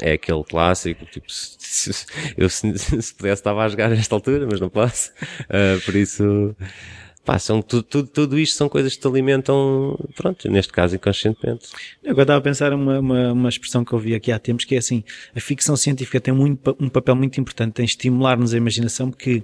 [0.00, 4.46] é aquele clássico, tipo, se, se, eu se, se pudesse estava a jogar nesta altura,
[4.50, 5.10] mas não posso.
[5.42, 6.56] Uh, por isso,
[7.24, 11.68] pá, são, tudo, tudo, tudo isto são coisas que te alimentam, pronto, neste caso inconscientemente.
[12.02, 14.64] Eu agora estava a pensar uma, uma, uma expressão que eu vi aqui há tempos,
[14.64, 18.56] que é assim, a ficção científica tem muito, um papel muito importante em estimular-nos a
[18.56, 19.42] imaginação, porque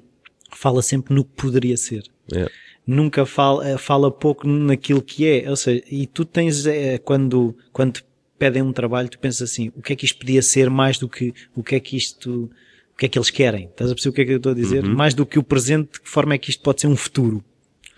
[0.51, 2.05] fala sempre no que poderia ser.
[2.33, 5.51] É nunca fala, eh, fala pouco naquilo que é.
[5.51, 8.05] Ou seja, e tu tens, é, quando, quando te
[8.39, 11.09] pedem um trabalho, tu pensas assim, o que é que isto podia ser mais do
[11.09, 12.51] que o que é que isto,
[12.95, 13.67] o que é que eles querem?
[13.67, 14.85] Estás a perceber o que é que eu estou a dizer?
[14.85, 14.95] Uhum.
[14.95, 17.43] Mais do que o presente, de que forma é que isto pode ser um futuro?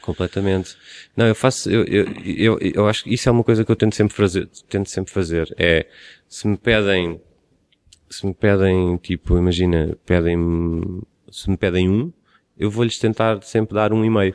[0.01, 0.77] Completamente.
[1.15, 3.77] Não, eu faço, eu, eu, eu, eu acho que isso é uma coisa que eu
[3.77, 5.87] tento sempre fazer, tento sempre fazer, é,
[6.27, 7.21] se me pedem,
[8.09, 12.11] se me pedem, tipo, imagina, pedem, se me pedem um,
[12.57, 14.35] eu vou-lhes tentar sempre dar um e meio.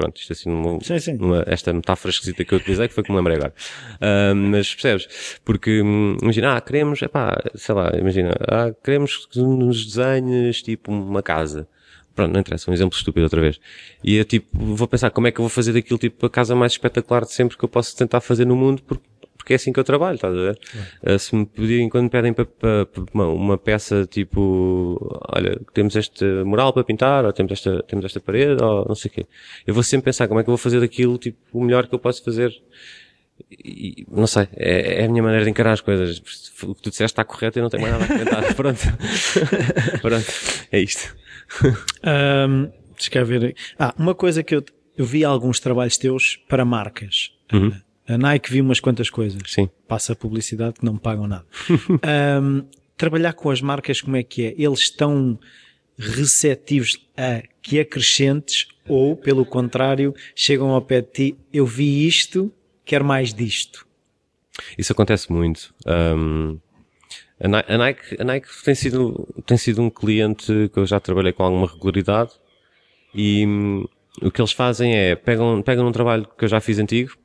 [0.00, 1.16] Pronto, isto assim, uma, sim, sim.
[1.16, 3.52] Uma, esta metáfora esquisita que eu utilizei, que foi que me lembrei agora.
[3.96, 5.38] Uh, mas percebes?
[5.44, 10.90] Porque, hum, imagina, ah, queremos, epá, sei lá, imagina, ah, queremos que nos desenhes, tipo,
[10.90, 11.68] uma casa.
[12.14, 13.60] Pronto, não interessa, um exemplo estúpido outra vez.
[14.02, 16.54] E eu, tipo, vou pensar como é que eu vou fazer daquilo, tipo, a casa
[16.56, 19.04] mais espetacular de sempre que eu posso tentar fazer no mundo, porque
[19.40, 20.58] porque é assim que eu trabalho, estás a ver?
[21.02, 24.98] Uh, se me pedirem, quando me pedem para, para, para uma, peça tipo,
[25.34, 29.10] olha, temos este mural para pintar, ou temos esta, temos esta parede, ou não sei
[29.10, 29.26] o quê.
[29.66, 31.94] Eu vou sempre pensar como é que eu vou fazer daquilo, tipo, o melhor que
[31.94, 32.52] eu posso fazer.
[33.50, 36.18] E, não sei, é, é, a minha maneira de encarar as coisas.
[36.62, 38.52] O que tu disseste está correto e não tenho mais nada a comentar.
[38.54, 38.80] Pronto.
[40.02, 40.26] Pronto.
[40.70, 41.16] É isto.
[42.04, 43.56] Um, deixa cá ver.
[43.78, 44.62] Ah, uma coisa que eu,
[44.98, 47.32] eu vi alguns trabalhos teus para marcas.
[47.50, 47.72] Uhum.
[48.10, 49.40] A Nike viu umas quantas coisas.
[49.46, 49.70] Sim.
[49.86, 51.46] Passa publicidade que não me pagam nada.
[52.42, 54.54] um, trabalhar com as marcas, como é que é?
[54.58, 55.38] Eles estão
[55.96, 62.52] receptivos a que acrescentes ou, pelo contrário, chegam ao pé de ti, eu vi isto,
[62.84, 63.86] quero mais disto.
[64.76, 65.72] Isso acontece muito.
[65.86, 66.58] Um,
[67.38, 71.44] a Nike, a Nike tem, sido, tem sido um cliente que eu já trabalhei com
[71.44, 72.32] alguma regularidade
[73.14, 73.86] e um,
[74.20, 77.19] o que eles fazem é pegam, pegam um trabalho que eu já fiz antigo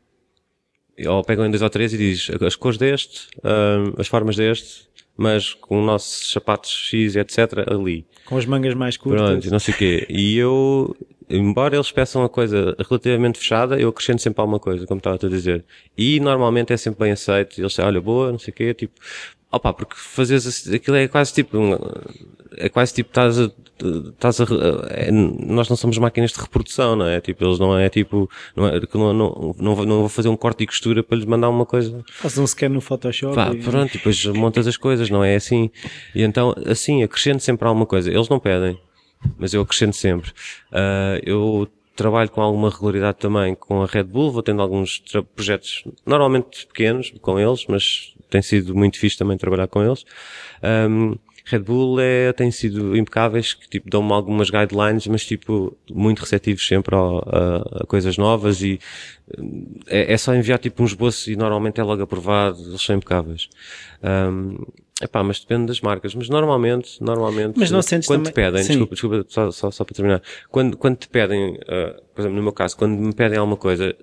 [1.08, 4.88] ou pegam em dois ou três e diz as cores deste, uh, as formas deste,
[5.18, 8.06] mas com os nossos sapatos X, etc, ali.
[8.26, 9.30] Com as mangas mais curtas.
[9.30, 10.06] Pronto, não sei o quê.
[10.10, 10.96] E eu,
[11.30, 15.30] embora eles peçam uma coisa relativamente fechada, eu acrescento sempre alguma coisa, como estava a
[15.30, 15.64] dizer.
[15.98, 17.60] E normalmente é sempre bem aceito.
[17.60, 18.94] Eles dizem, olha, boa, não sei o quê, tipo,
[19.56, 21.58] opa, porque fazes aquilo é quase tipo,
[22.58, 23.52] é quase tipo, estás a,
[24.10, 24.46] estás a,
[24.90, 27.22] é, nós não somos máquinas de reprodução, não é?
[27.22, 30.36] Tipo, eles não é tipo, não, é, não, não, não, vou, não vou fazer um
[30.36, 32.04] corte e costura para lhes mandar uma coisa.
[32.12, 33.36] Faz um scan no Photoshop.
[33.36, 33.62] Pá, e...
[33.62, 35.70] pronto, e depois montas as coisas, não é assim.
[36.14, 38.12] E então, assim, acrescento sempre alguma coisa.
[38.12, 38.80] Eles não pedem,
[39.38, 40.32] mas eu acrescento sempre.
[40.72, 45.02] Uh, eu trabalho com alguma regularidade também com a Red Bull, vou tendo alguns
[45.34, 50.06] projetos normalmente pequenos com eles, mas tem sido muito fixe também trabalhar com eles.
[50.62, 56.20] Um, Red Bull é, tem sido impecáveis, que tipo, dão-me algumas guidelines, mas tipo, muito
[56.20, 58.80] receptivos sempre ao, a, a, coisas novas e
[59.88, 63.48] é, é, só enviar tipo um esboço e normalmente é logo aprovado, eles são impecáveis.
[64.04, 64.58] Um,
[65.02, 66.16] Epá, mas depende das marcas.
[66.16, 68.32] Mas normalmente, normalmente, mas não sentes quando também...
[68.32, 68.70] te pedem, Sim.
[68.70, 70.22] desculpa, desculpa, só, só, só para terminar.
[70.50, 73.94] Quando, quando te pedem, uh, por exemplo, no meu caso, quando me pedem alguma coisa,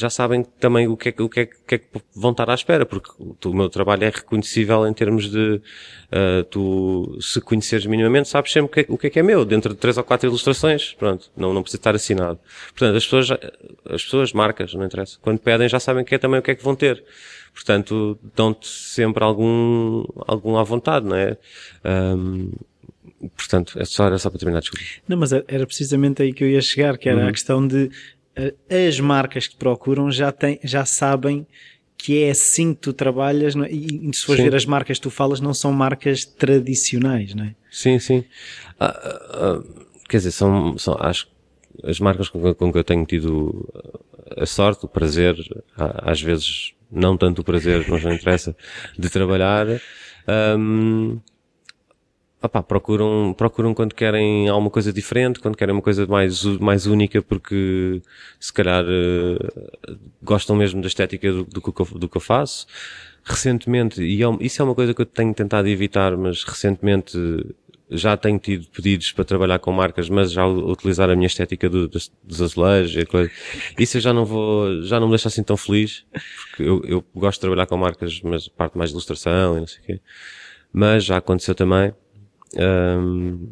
[0.00, 2.30] já sabem também o que é, que- o que, é, o que, é que vão
[2.32, 5.60] estar à espera, porque o, meu trabalho é reconhecível em termos de,
[6.10, 9.22] uh, tu, se conheceres minimamente, sabes sempre o que, é, o que é que é
[9.22, 12.38] meu, dentro de três ou quatro ilustrações, pronto, não, não precisa estar assinado.
[12.70, 13.30] Portanto, as pessoas,
[13.88, 16.54] as pessoas, marcas, não interessa, quando pedem já sabem que é também o que é
[16.54, 17.04] que vão ter.
[17.52, 21.36] Portanto, dão-te sempre algum, algum à vontade, não é?
[21.84, 22.52] Um,
[23.36, 24.84] portanto, é só, era só para terminar, desculpa.
[25.08, 27.90] Não, mas era precisamente aí que eu ia chegar, que era a questão de
[28.88, 31.46] as marcas que procuram já, têm, já sabem
[31.96, 33.70] que é assim que tu trabalhas não é?
[33.70, 37.54] e, se fores ver as marcas que tu falas não são marcas tradicionais, não é?
[37.70, 38.24] Sim, sim.
[38.78, 41.32] Ah, ah, ah, quer dizer, são, são, acho que
[41.84, 43.68] as marcas com, com que eu tenho tido
[44.36, 45.36] a sorte, o prazer,
[45.76, 48.56] às vezes não tanto o prazer, mas não interessa,
[48.98, 49.66] de trabalhar,
[50.26, 51.18] ahm,
[52.42, 57.20] opá, procuram, procuram quando querem alguma coisa diferente, quando querem uma coisa mais, mais única,
[57.22, 58.00] porque
[58.38, 59.38] se calhar eh,
[60.22, 62.66] gostam mesmo da estética do, do, que eu, do que eu faço.
[63.24, 67.16] Recentemente, e é um- isso é uma coisa que eu tenho tentado evitar, mas recentemente
[67.92, 71.88] já tenho tido pedidos para trabalhar com marcas, mas já utilizar a minha estética do,
[71.88, 73.04] dos, dos azulejos.
[73.78, 76.04] Isso eu já não vou, já não me deixa assim tão feliz,
[76.50, 79.66] porque eu, eu gosto de trabalhar com marcas, mas parte mais de ilustração e não
[79.66, 80.00] sei o quê.
[80.72, 81.92] Mas já aconteceu também.
[82.56, 83.48] Ahm,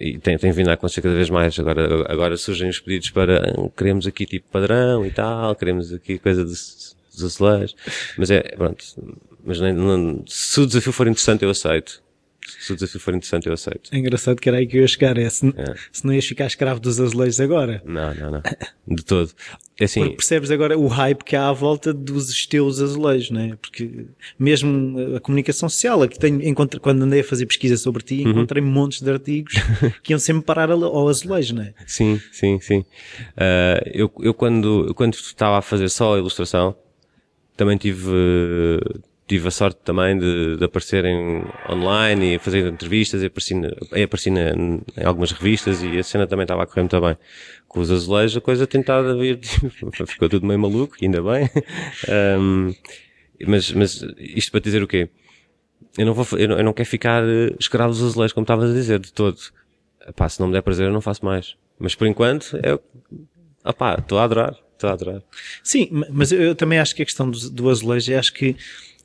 [0.00, 1.58] e tem, tem vindo a acontecer cada vez mais.
[1.58, 6.18] Agora, agora surgem os pedidos para "Ah, queremos aqui tipo padrão e tal, queremos aqui
[6.18, 7.76] coisa dos, dos azulejos.
[8.16, 8.84] Mas é, pronto.
[9.44, 12.00] Mas nem, não, se o desafio for interessante, eu aceito.
[12.60, 13.90] Se o desafio for interessante, eu aceito.
[13.92, 15.74] É engraçado que era aí que eu ia chegar, é, se, É.
[15.92, 17.80] se não ias ficar escravo dos azulejos agora.
[17.84, 18.42] Não, não, não.
[18.88, 19.30] De todo.
[19.84, 23.56] Assim, Porque percebes agora o hype que há à volta dos teus azulejos, não é?
[23.60, 24.06] Porque
[24.38, 28.30] mesmo a comunicação social, aqui tenho, encontro, quando andei a fazer pesquisa sobre ti, Uhum.
[28.30, 29.54] encontrei montes de artigos
[30.02, 31.74] que iam sempre parar ao azulejo, não é?
[31.86, 32.84] Sim, sim, sim.
[33.36, 36.76] Ah, eu, eu quando, eu quando estava a fazer só a ilustração,
[37.56, 43.22] também tive, eh, tive a sorte também de, de aparecer em, online e fazer entrevistas
[43.22, 43.54] e apareci,
[44.02, 47.16] apareci na, em algumas revistas e a cena também estava a correr muito bem.
[47.72, 49.40] Com os azulejos a coisa tentada vir,
[50.06, 51.48] ficou tudo meio maluco, ainda bem.
[52.08, 52.74] Ahm,
[53.46, 55.08] mas, mas isto para dizer o quê?
[55.96, 58.70] Eu não vou, eu não, eu não quero ficar eh, escravo dos azulejos, como estavas
[58.70, 59.38] a dizer, de todo.
[60.16, 61.56] Pá, se não me der prazer, eu não faço mais.
[61.78, 62.78] Mas por enquanto, é,
[63.98, 65.22] estou a adorar, estou a adorar.
[65.62, 68.54] Sim, ma- mas eu, também acho que a questão do, do azulejo, acho que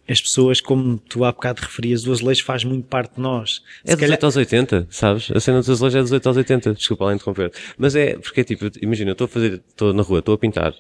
[0.10, 3.62] as pessoas, como tu há bocado referias, o azulejo faz muito parte de nós.
[3.86, 5.30] É dos 8 aos 80, sabes?
[5.32, 7.52] A cena dos azulejos é dos 8 aos 80, desculpa lá interromper.
[7.78, 10.38] Mas é, porque é tipo, imagina, eu estou a fazer, estou na rua, estou a
[10.38, 10.74] pintar.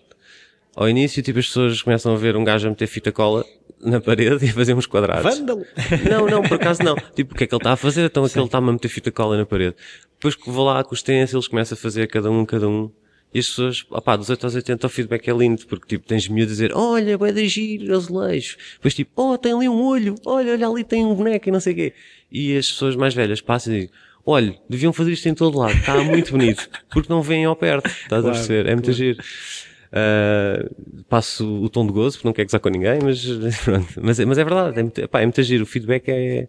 [0.75, 3.43] Ao início, tipo, as pessoas começam a ver um gajo a meter fita cola
[3.81, 5.23] na parede e a fazer uns quadrados.
[5.23, 5.65] Vândalo!
[6.09, 6.95] Não, não, por acaso não.
[7.15, 8.05] Tipo, o que é que ele está a fazer?
[8.05, 9.75] Então aquele está-me a meter fita cola na parede.
[10.13, 12.91] Depois que vou lá com os utensílios, começa a fazer cada um, cada um.
[13.33, 16.27] E as pessoas, opá, dos 8 aos 80 o feedback é lindo, porque tipo, tens
[16.27, 18.57] miúdo a dizer, olha, vai de giro, azulejo.
[18.75, 21.59] Depois tipo, oh, tem ali um olho, olha, olha ali tem um boneco e não
[21.59, 21.93] sei o quê.
[22.31, 23.91] E as pessoas mais velhas passam e dizem,
[24.25, 27.87] olha, deviam fazer isto em todo lado, está muito bonito, porque não vêm ao perto,
[27.87, 28.65] estás a Claro, perceber?
[28.69, 29.19] É muito giro.
[29.89, 33.23] Uh, passo o tom de gozo, porque não quero gozar com ninguém, mas
[33.63, 33.87] pronto.
[34.01, 35.63] Mas, é- mas é verdade, é muito, é muito giro.
[35.63, 36.47] O feedback é,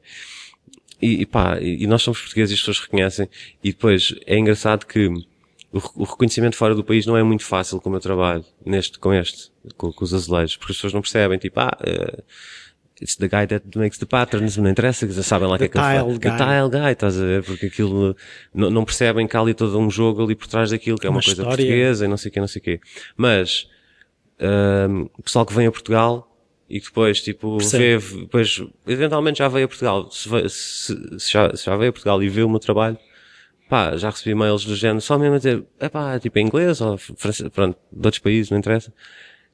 [1.01, 3.29] e, e pá, e e nós somos portugueses e as pessoas reconhecem.
[3.63, 5.09] E depois é engraçado que
[5.73, 8.45] o, re- o reconhecimento fora do país não é muito fácil com o meu trabalho,
[8.65, 12.23] neste, com este, com, com os azulejos, porque as pessoas não percebem, tipo, ah, eh,
[13.01, 15.65] it's the guy that makes the patterns, não interessa, que sabem lá o que The
[15.67, 16.19] é que ele faz.
[16.19, 16.37] The guy.
[16.39, 17.43] tile guy, estás a ver?
[17.45, 18.17] Porque aquilo,
[18.55, 21.11] não, não percebem que há ali todo um jogo ali por trás daquilo, que é
[21.11, 21.57] uma, Uma coisa história.
[21.65, 22.81] portuguesa e não sei o quê, não sei o quê.
[23.17, 23.69] Mas,
[24.41, 26.25] ahm, o pessoal que vem a Portugal
[26.69, 31.55] e que depois, tipo, vê, depois, eventualmente já veio a Portugal, se, se- se já,
[31.57, 32.99] se já veio a Portugal e vê o meu trabalho,
[33.69, 36.81] pá, já recebi e-mails do género, só mesmo a dizer, é pá, tipo em inglês
[36.81, 38.93] ou francês, pronto, de outros países, não interessa.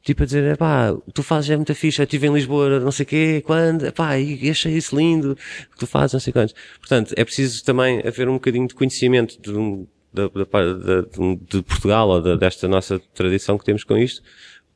[0.03, 3.07] Tipo a dizer, é pá, tu fazes é muita ficha, estive em Lisboa, não sei
[3.07, 5.35] quê, quando, é pá, e achei isso lindo,
[5.73, 6.55] que tu fazes, não sei quantos.
[6.79, 10.29] Portanto, é preciso também haver um bocadinho de conhecimento de, um, de,
[11.51, 14.23] de Portugal ou da- desta nossa tradição que temos com isto,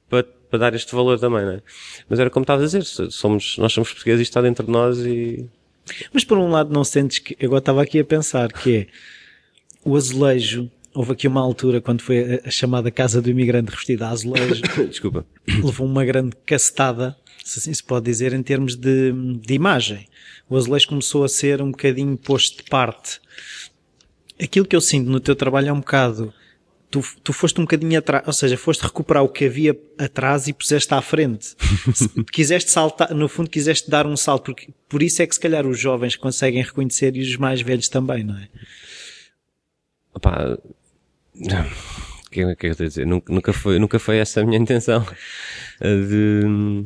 [0.08, 1.62] para, para dar este valor também, não é?
[2.08, 4.98] Mas era como estava a dizer, somos, nós somos portugueses e está dentro de nós
[5.00, 5.46] e,
[6.10, 8.86] Mas por um lado não sentes que, agora estava aqui a pensar que é
[9.84, 14.10] o azulejo, houve aqui uma altura quando foi a, chamada Casa do Imigrante revestida a
[14.10, 14.62] azulejo.
[14.88, 15.26] Desculpa.
[15.46, 20.06] Levou uma grande cacetada, se assim se pode dizer, em termos de, de imagem.
[20.48, 23.20] O azulejo começou a ser um bocadinho posto de parte.
[24.40, 26.32] Aquilo que eu sinto no teu trabalho é um bocado
[26.90, 30.52] tu, tu foste um bocadinho atrás, ou seja, foste recuperar o que havia atrás e
[30.52, 31.54] puseste à frente.
[32.32, 35.66] quiseste saltar, no fundo quiseste dar um salto, porque por isso é que se calhar
[35.66, 38.48] os jovens conseguem reconhecer e os mais velhos também, não é?
[40.18, 40.58] Opa,
[42.26, 43.06] o que é que eu estou a dizer?
[43.06, 45.06] Nunca, nunca, foi, nunca foi essa a minha intenção
[45.80, 46.84] de,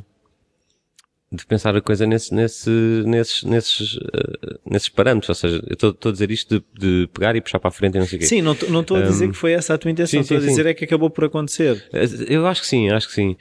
[1.33, 2.71] de pensar a coisa nesse, nesse,
[3.07, 5.31] nesses, nesses, uh, nesses parâmetros.
[5.31, 7.97] Ou seja, eu estou a dizer isto de, de, pegar e puxar para a frente
[7.97, 8.27] e não sei o quê.
[8.27, 10.21] Sim, não estou a dizer um, que foi essa a tua intenção.
[10.21, 10.69] Estou a dizer sim.
[10.69, 11.83] é que acabou por acontecer.
[12.29, 13.37] Eu acho que sim, acho que sim.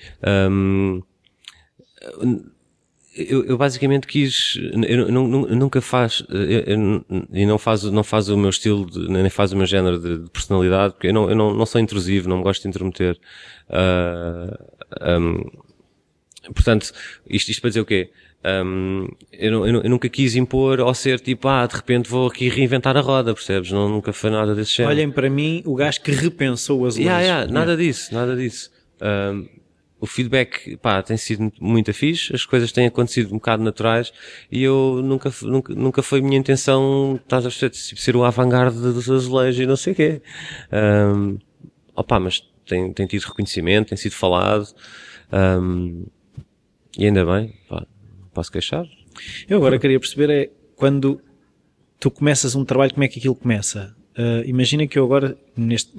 [0.50, 1.02] Um,
[3.14, 4.58] eu, eu, basicamente quis,
[4.88, 6.24] eu, nunca faz,
[7.34, 10.18] e não faz, não faz o meu estilo, de, nem faz o meu género de,
[10.20, 13.18] de, personalidade, porque eu não, eu não, não sou intrusivo, não me gosto de intrometer.
[13.70, 15.44] Uh, um,
[16.54, 16.94] portanto,
[17.30, 18.12] isto, isto para dizer o quê?
[18.44, 22.50] Um, eu, eu, eu, nunca quis impor ou ser tipo, ah, de repente vou aqui
[22.50, 23.72] reinventar a roda, percebes?
[23.72, 24.96] Não, nunca foi nada desse género.
[24.96, 27.08] Olhem para mim, o gajo que repensou as leis.
[27.08, 28.72] Yeah, yeah, nada disso, nada disso.
[29.02, 29.61] Um,
[30.02, 34.12] o feedback, pá, tem sido muito fixe, as coisas têm acontecido um bocado naturais
[34.52, 38.80] e eu nunca, nunca, nunca foi minha intenção, estás a ver, tipo, ser o avant-garde
[38.80, 40.22] dos azulejos e não sei o quê.
[40.74, 41.38] Um,
[41.96, 44.68] opa, mas tem, tem tido reconhecimento, tem sido falado,
[45.32, 46.04] um,
[46.98, 47.86] e ainda bem, pá,
[48.34, 48.88] posso queixar.
[49.48, 51.22] Eu agora queria perceber é, quando
[52.00, 53.96] tu começas um trabalho, como é que aquilo começa?
[54.18, 55.94] Uh, imagina que eu agora, neste,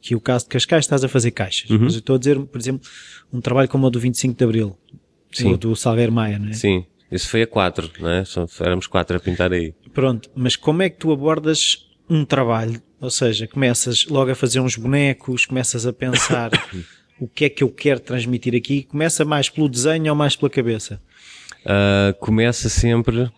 [0.00, 1.68] que o caso de Cascais estás a fazer caixas.
[1.70, 1.78] Uhum.
[1.82, 2.88] Mas eu estou a dizer, por exemplo,
[3.32, 4.76] um trabalho como o do 25 de Abril.
[5.32, 5.56] Sim.
[5.56, 6.52] do Salgueiro Maia, não é?
[6.52, 6.84] Sim.
[7.10, 8.24] Isso foi a quatro, não é?
[8.60, 9.74] Éramos quatro a pintar aí.
[9.92, 10.30] Pronto.
[10.34, 12.80] Mas como é que tu abordas um trabalho?
[13.00, 16.50] Ou seja, começas logo a fazer uns bonecos, começas a pensar
[17.18, 18.84] o que é que eu quero transmitir aqui.
[18.84, 21.00] Começa mais pelo desenho ou mais pela cabeça?
[21.64, 23.30] Uh, começa sempre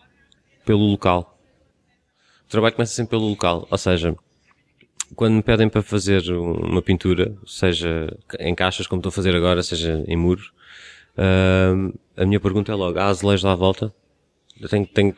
[0.65, 1.39] pelo local.
[2.45, 3.67] O trabalho começa sempre pelo local.
[3.71, 4.15] Ou seja,
[5.15, 9.61] quando me pedem para fazer uma pintura, seja em caixas como estou a fazer agora,
[9.63, 10.51] seja em muros,
[11.17, 13.93] uh, a minha pergunta é logo, há azulejos à volta?
[14.59, 15.13] Eu tenho, tenho,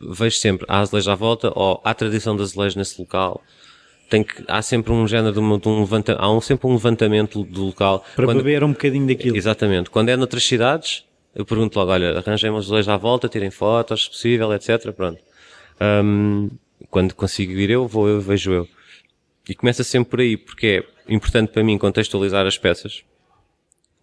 [0.00, 3.42] vejo sempre, há azulejos à volta ou há tradição de azulejos nesse local?
[4.08, 6.72] Tem que, há sempre um género de, uma, de um levantamento, há um, sempre um
[6.72, 8.04] levantamento do local.
[8.16, 9.36] Para quando, beber um bocadinho daquilo.
[9.36, 9.88] Exatamente.
[9.88, 14.04] Quando é noutras cidades, eu pergunto logo, olha, arranjem umas azulejos à volta, tirem fotos,
[14.04, 14.90] se possível, etc.
[14.92, 15.22] Pronto.
[15.80, 16.50] Um,
[16.90, 18.68] quando consigo ir eu, vou eu, vejo eu.
[19.50, 23.02] E começa sempre por aí, porque é importante para mim contextualizar as peças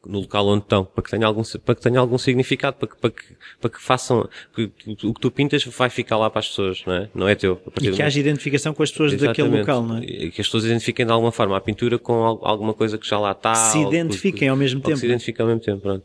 [0.05, 2.97] no local onde estão, para que tenha algum, para que tenha algum significado, para que,
[2.97, 3.23] para que,
[3.61, 4.69] para que façam, que
[5.05, 7.09] o que tu pintas vai ficar lá para as pessoas, não é?
[7.15, 7.61] Não é teu.
[7.81, 9.37] E que haja identificação com as pessoas Exatamente.
[9.37, 10.03] daquele local, não é?
[10.03, 13.17] E que as pessoas identifiquem de alguma forma a pintura com alguma coisa que já
[13.17, 13.55] lá está.
[13.55, 14.97] Se identifiquem ao mesmo tempo.
[14.97, 16.03] se identifiquem ao mesmo tempo, pronto.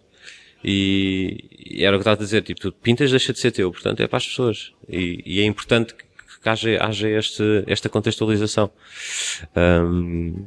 [0.64, 3.72] E, e, era o que estava a dizer, tipo, tu pintas deixa de ser teu,
[3.72, 4.72] portanto é para as pessoas.
[4.88, 6.04] E, e é importante que
[6.42, 8.70] que haja, haja este, esta contextualização.
[9.56, 10.46] Um,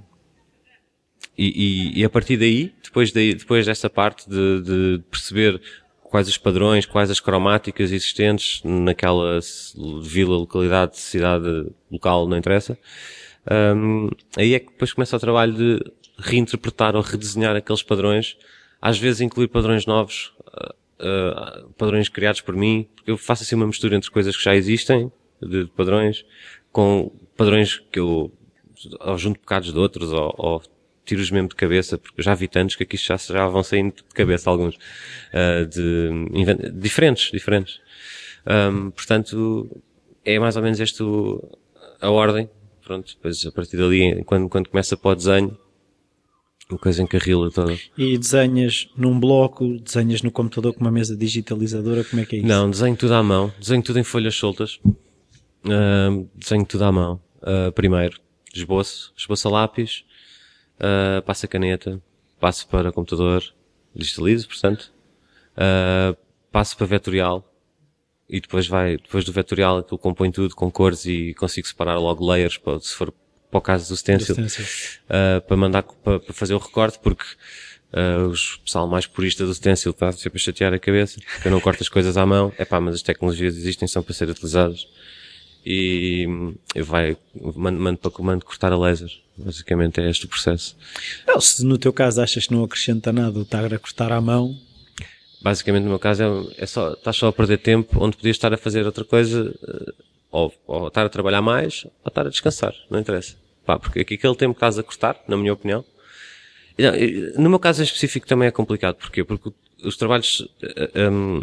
[1.37, 5.61] e, e, e, a partir daí, depois, daí, depois dessa parte de, de, perceber
[6.03, 9.39] quais os padrões, quais as cromáticas existentes naquela
[10.01, 12.77] vila, localidade, cidade local, não interessa,
[13.75, 18.37] um, aí é que depois começa o trabalho de reinterpretar ou redesenhar aqueles padrões,
[18.81, 23.55] às vezes incluir padrões novos, uh, uh, padrões criados por mim, porque eu faço assim
[23.55, 25.11] uma mistura entre coisas que já existem,
[25.41, 26.25] de padrões,
[26.71, 28.31] com padrões que eu
[28.99, 30.61] ou junto bocados de outros, ou, ou
[31.05, 34.03] tiro-os mesmo de cabeça, porque já vi tantos que aqui já, já vão saindo de
[34.13, 37.79] cabeça alguns, uh, de, diferentes, diferentes.
[38.45, 39.81] Um, portanto,
[40.23, 41.03] é mais ou menos esta
[42.01, 42.49] a ordem.
[42.83, 45.57] Pronto, depois a partir dali, quando, quando começa para o desenho,
[46.69, 47.75] uma coisa encarrila toda.
[47.97, 52.39] E desenhas num bloco, desenhas no computador com uma mesa digitalizadora, como é que é
[52.39, 52.47] isso?
[52.47, 54.79] Não, desenho tudo à mão, desenho tudo em folhas soltas.
[55.65, 57.21] Uh, desenho tudo à mão.
[57.41, 58.19] Uh, primeiro,
[58.53, 60.05] esboço, esboço a lápis,
[60.79, 62.01] uh, passo a caneta,
[62.39, 63.43] passo para computador,
[63.93, 64.91] digitalizo, portanto,
[65.57, 66.15] uh,
[66.51, 67.51] passo para vetorial.
[68.27, 72.25] E depois vai, depois do vetorial aquilo compõe tudo com cores e consigo separar logo
[72.25, 73.13] layers para, se for
[73.51, 74.65] para o caso do stencil, do stencil.
[75.05, 77.23] Uh, para mandar, para, para, fazer o recorte, porque
[77.93, 81.51] uh, o pessoal mais purista do stencil está sempre a chatear a cabeça, porque eu
[81.51, 84.27] não corto as coisas à mão, é pá, mas as tecnologias existem, são para ser
[84.29, 84.87] utilizadas
[85.65, 86.27] e
[86.75, 87.17] vai,
[87.55, 89.09] mando, mando para comando cortar a laser.
[89.35, 90.77] Basicamente é este o processo.
[91.27, 94.21] Não, se no teu caso achas que não acrescenta nada o estar a cortar à
[94.21, 94.55] mão.
[95.41, 96.23] Basicamente no meu caso
[96.57, 99.53] é, é só, estás só a perder tempo onde podias estar a fazer outra coisa,
[99.67, 99.93] eh,
[100.31, 103.35] ou, ou estar a trabalhar mais, ou estar a descansar, não interessa.
[103.65, 105.83] Pá, porque aquele tempo que estás a cortar, na minha opinião.
[107.37, 108.95] No meu caso em específico também é complicado.
[108.95, 109.23] Porquê?
[109.23, 109.51] Porque
[109.83, 110.47] os trabalhos,
[111.11, 111.41] um,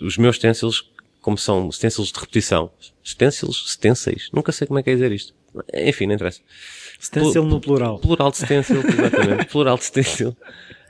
[0.00, 0.88] os meus stencils,
[1.20, 2.70] como são stencils de repetição,
[3.08, 5.34] stencils, stencils, nunca sei como é que é dizer isto.
[5.72, 6.40] Enfim, não interessa.
[7.00, 7.98] Stencil no plural.
[7.98, 9.46] Plural de stencil, exatamente.
[9.50, 10.36] plural de stencil.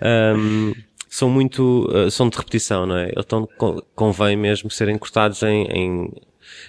[0.02, 0.74] Um,
[1.08, 3.12] são muito, uh, são de repetição, não é?
[3.16, 3.48] Então
[3.94, 6.12] convém mesmo serem cortados em, em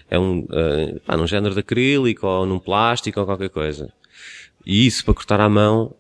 [0.10, 3.92] é um, uh, pá, num género de acrílico ou num plástico ou qualquer coisa.
[4.66, 5.96] E isso para cortar à mão,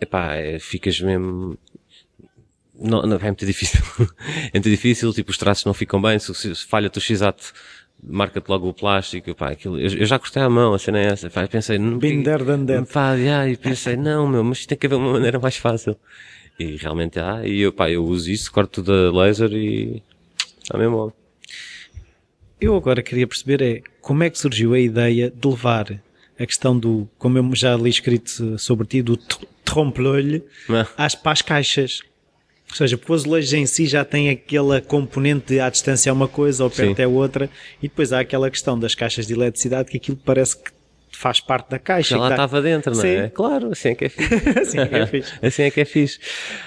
[0.00, 1.58] epá, é, ficas mesmo,
[2.74, 3.80] não, não, é muito difícil.
[4.52, 7.52] é muito difícil, tipo, os traços não ficam bem, se, se falha-te o x-ato,
[8.06, 11.06] marca-te logo o plástico, pá, aquilo, eu, eu, já cortei a mão, a cena é
[11.06, 12.92] essa, pá, pensei, não, there than that.
[12.92, 15.96] Pá, yeah, e pensei, não, meu, mas tem que haver uma maneira mais fácil.
[16.58, 20.02] E realmente há, e eu, pá, eu uso isso, corto tudo a laser e
[20.62, 21.12] está mesmo bom.
[22.60, 26.00] Eu agora queria perceber é como é que surgiu a ideia de levar
[26.38, 29.18] a questão do, como eu já li escrito sobre ti, do
[29.64, 30.86] trompe-l'œil Ah.
[30.96, 32.02] às, para as caixas.
[32.70, 36.12] Ou seja, porque o azulejo em si já tem aquela componente de à distância é
[36.12, 37.02] uma coisa, ou perto Sim.
[37.02, 37.48] é outra,
[37.82, 40.70] e depois há aquela questão das caixas de eletricidade que aquilo parece que
[41.12, 42.10] faz parte da caixa.
[42.10, 43.24] Já lá dá- estava dentro, não é?
[43.24, 43.30] Sim.
[43.32, 44.34] Claro, assim é que é fixe.
[44.60, 45.32] Assim é que é fixe.
[45.46, 46.18] assim é que é fixe.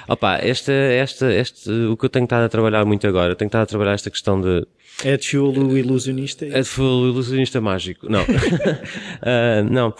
[0.07, 3.47] Opa, esta, esta, este, o que eu tenho estado a trabalhar muito agora, eu tenho
[3.49, 4.65] estado a trabalhar esta questão de,
[5.03, 6.45] É de Fuel, o ilusionista.
[6.45, 8.09] É de o ilusionista mágico.
[8.09, 8.25] Não.
[9.21, 9.93] Ah, não.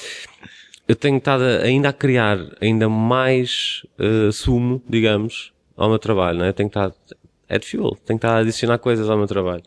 [0.87, 6.49] Eu tenho estado ainda a criar ainda mais ah, sumo, digamos, ao meu trabalho, né?
[6.49, 6.93] Eu tenho estado,
[7.47, 9.63] é de fuel, tenho estado a adicionar coisas ao meu trabalho.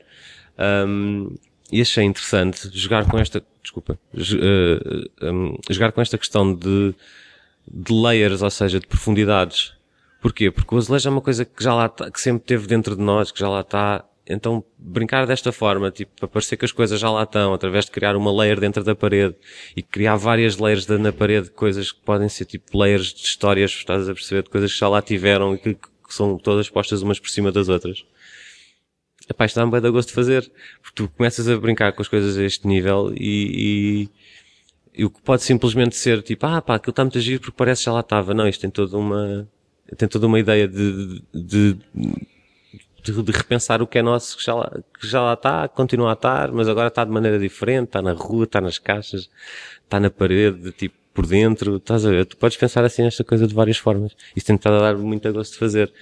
[0.58, 1.34] Ahm,
[1.70, 6.94] e achei interessante jogar com esta, desculpa, jo- ah, ahm, jogar com esta questão de,
[7.66, 9.72] de layers, ou seja, de profundidades.
[10.20, 10.50] Porquê?
[10.50, 13.02] Porque o azulejo é uma coisa que já lá está, que sempre teve dentro de
[13.02, 14.04] nós, que já lá está.
[14.28, 17.90] Então, brincar desta forma, tipo, para parecer que as coisas já lá estão, através de
[17.90, 19.34] criar uma layer dentro da parede
[19.76, 24.08] e criar várias layers na parede, coisas que podem ser tipo layers de histórias, estás
[24.08, 27.18] a perceber, de coisas que já lá tiveram e que, que são todas postas umas
[27.18, 28.04] por cima das outras.
[29.28, 30.50] Epá, isto dá-me bem de gosto de fazer,
[30.80, 34.08] porque tu começas a brincar com as coisas a este nível e,
[34.94, 37.56] e, e o que pode simplesmente ser tipo, ah pá, aquilo está muito giro porque
[37.56, 38.34] parece que já lá estava.
[38.34, 39.48] Não, isto tem toda uma,
[39.96, 41.78] tem toda uma ideia de, de,
[43.02, 46.10] de, de repensar o que é nosso, que já, lá, que já lá está, continua
[46.10, 49.30] a estar, mas agora está de maneira diferente, está na rua, está nas caixas,
[49.84, 52.26] está na parede, tipo, por dentro, estás a ver?
[52.26, 54.12] Tu podes pensar assim nesta coisa de várias formas.
[54.34, 55.92] Isso tem estado a dar muito a gosto de fazer.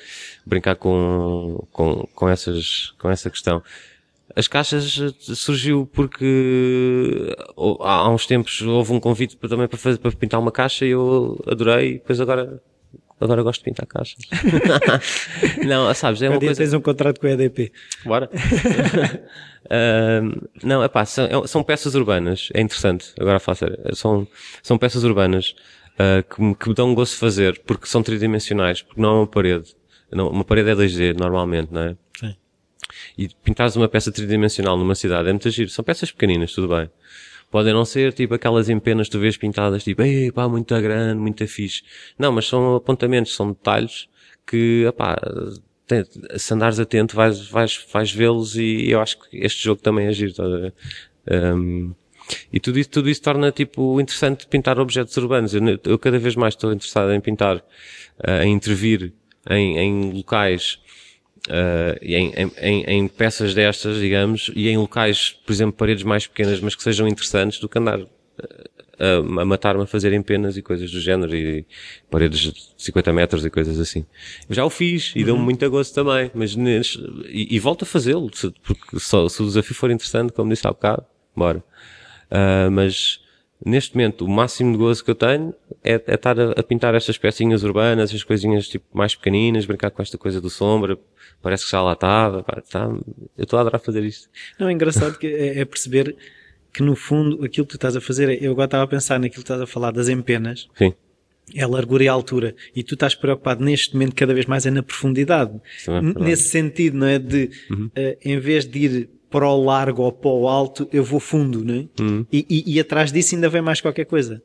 [0.47, 3.63] Brincar com, com, com essas, com essa questão.
[4.35, 7.35] As caixas eh, surgiu porque
[7.81, 11.43] há uns tempos houve um convite também para, fazer, para pintar uma caixa e eu
[11.47, 12.63] adorei e depois agora,
[13.21, 14.19] agora gosto de pintar caixas.
[15.67, 16.55] Não, sabes, é uma Um coisa...
[16.57, 17.73] tens um contrato com a EDP.
[18.05, 18.31] Bora.
[19.71, 20.33] Ahm,
[20.65, 22.49] não, epá, são, é- são peças urbanas.
[22.55, 23.79] É interessante, agora a falar sério.
[23.95, 24.27] São,
[24.63, 25.55] são peças urbanas
[25.99, 29.13] ah, que, me- que me dão gosto de fazer porque são tridimensionais, porque não é
[29.21, 29.77] uma parede.
[30.11, 31.97] Não, uma parede é 2D normalmente, não é?
[32.19, 32.35] Sim.
[33.17, 35.71] E pintares uma peça tridimensional numa cidade é muito giro.
[35.71, 36.91] São peças pequeninas, tudo bem.
[37.51, 41.21] Podem não ser tipo aquelas empenas que tu vês pintadas tipo, ei, pá, muito grande,
[41.21, 41.83] muito fixe.
[42.19, 44.09] Não, mas são apontamentos, são detalhes
[44.47, 45.17] que, pá,
[46.37, 50.13] se andares atento vais, vais, vais vê-los e eu acho que este jogo também é
[50.13, 50.33] giro?
[51.31, 51.93] Um,
[52.53, 55.55] e tudo isso, tudo isso torna tipo interessante pintar objetos urbanos.
[55.55, 57.63] Eu, eu cada vez mais estou interessado em pintar,
[58.23, 59.13] eh, em intervir
[59.49, 60.80] em, em locais
[61.51, 66.61] Uh, em, em, em, peças destas, digamos, e em locais, por exemplo, paredes mais pequenas,
[66.61, 68.09] mas que sejam interessantes, do que andar uh,
[69.01, 71.67] a, a matar-me a fazer em penas e coisas do género, e
[72.09, 74.07] paredes de 50 metros e coisas assim.
[74.49, 76.97] Eu já o fiz, e deu-me muito a gosto também, mas nes-
[77.29, 78.31] e, e volto a fazê-lo,
[78.63, 81.59] porque só, se o desafio for interessante, como disse há bocado, bora.
[82.31, 83.19] Uh, mas,
[83.65, 86.95] neste momento, o máximo de gozo que eu tenho é, é estar a, a pintar
[86.95, 90.99] estas pecinhas urbanas, estas coisinhas tipo mais pequeninas, brincar com esta coisa do sombra,
[91.43, 92.89] parece que já lá estava, pá, tá,
[93.37, 94.29] eu estou a adorar fazer isto.
[94.59, 96.17] Não, é engraçado que é, é perceber
[96.73, 99.19] que no fundo aquilo que tu estás a fazer, é- eu agora estava a pensar
[99.19, 100.95] naquilo que estás a falar das empenas, Sim,
[101.55, 102.55] é a largura e a altura.
[102.77, 105.61] E tu estás preocupado neste momento cada vez mais é na profundidade.
[105.87, 105.91] É.
[105.91, 106.15] Uhum.
[106.21, 107.19] Nesse sentido, não é?
[107.19, 107.51] De,
[107.97, 111.65] eh, em vez de ir para o largo ou para o alto, eu vou fundo,
[111.65, 112.03] não é?
[112.03, 112.27] Uhum.
[112.33, 114.43] E, e- e atrás disso ainda vem mais qualquer coisa.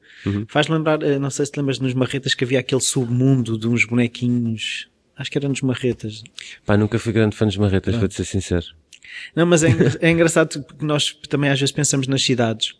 [0.48, 3.68] Faz lembrar, eh, não sei se te lembras nos marretas que havia aquele submundo de
[3.68, 6.24] uns bonequinhos, acho que eram nos marretas.
[6.66, 8.66] pá, nunca fui grande fã dos marretas, vou-te ser sincero.
[9.36, 9.70] Não, mas é,
[10.02, 12.74] é engraçado porque nós também às vezes pensamos nas cidades.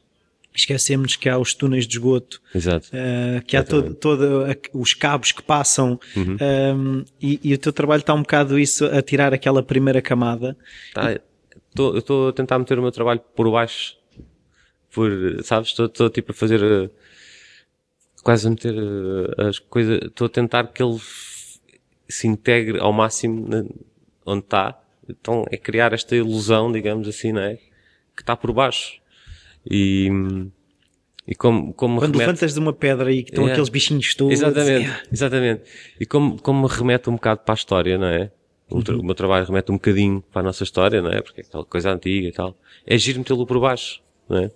[0.58, 2.88] Esquecemos que há os túneis de esgoto, Exato.
[2.94, 8.00] eh, que há todo, todo os cabos que passam, um, e, e o teu trabalho
[8.00, 10.56] está um bocado isso a tirar aquela primeira camada.
[10.94, 11.22] Tá, tô-
[11.78, 13.98] eu estou a tentar meter o meu trabalho por baixo,
[14.92, 15.12] por,
[15.44, 16.90] sabes, estou tipo a fazer, eh,
[18.24, 20.98] quase a meter uh, as coisas, estou a tentar que ele
[22.08, 23.66] se integre ao máximo na,
[24.26, 24.82] onde está.
[25.08, 27.56] Então é criar esta ilusão, digamos assim, não é?
[28.16, 29.00] Que está por baixo.
[29.70, 30.10] E,
[31.28, 32.28] e como, como Quando remete...
[32.28, 34.34] levantas de uma pedra e que estão é, aqueles bichinhos todos.
[34.34, 35.04] Exatamente, é.
[35.12, 35.64] exatamente.
[36.00, 38.32] E como, como remete um bocado para a história, não é?
[38.70, 39.00] O, uhum.
[39.00, 41.22] o, meu trabalho remete um bocadinho para a nossa história, não é?
[41.22, 42.58] Porque é aquela coisa antiga e tal.
[42.86, 44.52] É giro metê-lo por baixo, não é?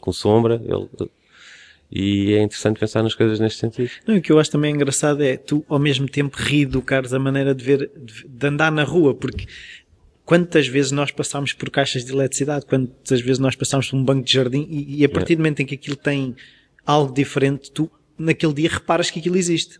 [0.00, 1.10] com sombra, ele,
[1.90, 3.90] e é interessante pensar nas coisas neste sentido.
[4.06, 7.54] Não, o que eu acho também engraçado é tu, ao mesmo tempo, reeducares a maneira
[7.54, 9.46] de ver, de andar na rua, porque
[10.24, 14.24] quantas vezes nós passamos por caixas de eletricidade, quantas vezes nós passamos por um banco
[14.24, 15.36] de jardim e, e a partir yeah.
[15.36, 16.34] do momento em que aquilo tem
[16.84, 17.88] algo diferente, tu
[18.18, 19.78] naquele dia reparas que aquilo existe.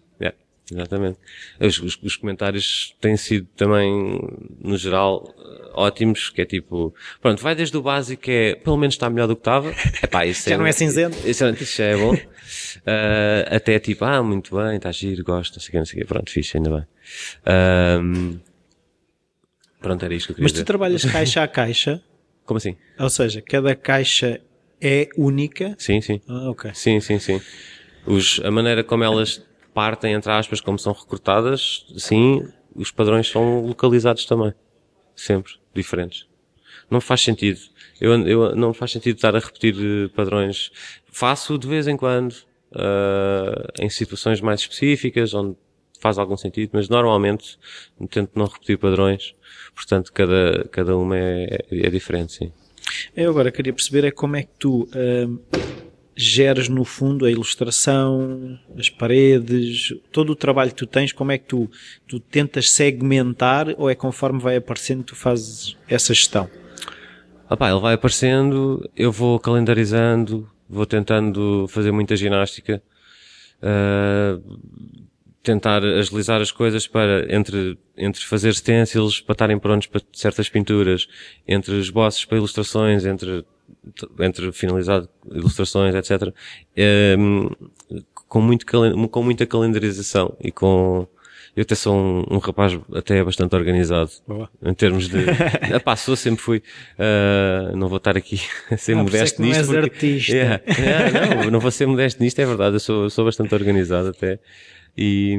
[0.70, 1.18] Exatamente.
[1.60, 4.18] Os, os, os, comentários têm sido também,
[4.60, 5.34] no geral,
[5.74, 9.26] ótimos, que é tipo, pronto, vai desde o básico que é, pelo menos está melhor
[9.26, 9.70] do que estava.
[10.02, 11.16] Epá, isso já é, não é cinzento.
[11.28, 12.14] Isso, isso já é bom.
[12.14, 15.98] Uh, até tipo, ah, muito bem, está giro, gosto, não sei o que, não sei
[15.98, 16.08] o que.
[16.08, 16.86] Pronto, fixe, ainda bem.
[17.44, 18.40] Uh,
[19.84, 20.64] Pronto, era isto que eu queria Mas tu dizer.
[20.64, 22.02] trabalhas caixa a caixa?
[22.46, 22.74] Como assim?
[22.98, 24.40] Ou seja, cada caixa
[24.80, 25.74] é única?
[25.78, 26.22] Sim, sim.
[26.26, 26.70] Ah, ok.
[26.72, 27.38] Sim, sim, sim.
[28.06, 29.42] Os, a maneira como elas
[29.74, 34.54] partem, entre aspas, como são recrutadas, sim, os padrões são localizados também.
[35.14, 35.54] Sempre.
[35.74, 36.26] Diferentes.
[36.88, 37.60] Não faz sentido.
[38.00, 40.70] Eu, eu, não faz sentido estar a repetir eh, padrões.
[41.06, 42.32] Faço de vez em quando,
[42.72, 45.56] uh, em situações mais específicas, onde
[46.00, 47.58] faz algum sentido, mas normalmente
[48.10, 49.34] tento não repetir padrões
[49.74, 52.52] Portanto, cada, cada uma é, é diferente, sim.
[53.16, 55.38] Eu agora queria perceber é como é que tu hum,
[56.16, 61.38] geres no fundo a ilustração, as paredes, todo o trabalho que tu tens, como é
[61.38, 61.70] que tu,
[62.06, 66.48] tu tentas segmentar ou é conforme vai aparecendo tu fazes essa gestão?
[67.48, 72.82] Ah pá, ele vai aparecendo, eu vou calendarizando, vou tentando fazer muita ginástica,
[73.60, 74.58] uh,
[75.42, 81.06] tentar agilizar as coisas para, entre, entre fazer stencils para estarem prontos para certas pinturas,
[81.46, 83.44] entre esboços para ilustrações, entre,
[84.20, 86.34] entre finalizar ilustrações, etc.
[86.76, 87.16] É,
[88.28, 88.66] com, muito,
[89.10, 91.06] com muita calendarização e com,
[91.56, 94.10] eu até sou um, um rapaz até bastante organizado.
[94.26, 94.50] Boa.
[94.62, 95.18] Em termos de,
[95.74, 96.62] epá, sou, sempre fui,
[96.98, 98.40] uh, não vou estar aqui
[98.70, 99.66] a ser ah, modesto é nisto.
[99.70, 100.32] Não és porque, artista.
[100.32, 104.08] Yeah, yeah, não, não vou ser modesto nisto, é verdade, eu sou, sou bastante organizado
[104.08, 104.38] até
[104.96, 105.36] e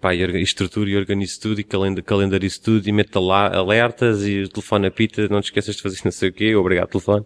[0.00, 1.64] pá, e estruturo e organizo tudo e
[2.02, 6.00] calendarizo tudo e meto lá alertas e o telefone apita, não te esqueças de fazer
[6.04, 7.24] não sei o quê, obrigado telefone.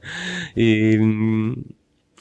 [0.57, 0.99] E,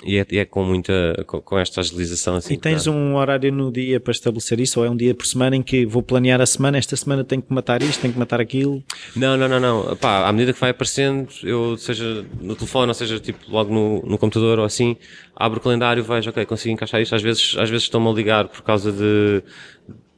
[0.03, 2.55] e é, é, com muita, com, com, esta agilização assim.
[2.55, 2.97] E tens claro.
[2.97, 5.85] um horário no dia para estabelecer isso ou é um dia por semana em que
[5.85, 8.83] vou planear a semana, esta semana tenho que matar isto, tenho que matar aquilo?
[9.15, 9.95] Não, não, não, não.
[9.97, 14.01] Pá, à medida que vai aparecendo, eu, seja no telefone, ou seja, tipo, logo no,
[14.01, 14.97] no computador ou assim,
[15.35, 17.15] abro o calendário, vejo, ok, consigo encaixar isto.
[17.15, 19.43] Às vezes, às vezes estão-me a ligar por causa de,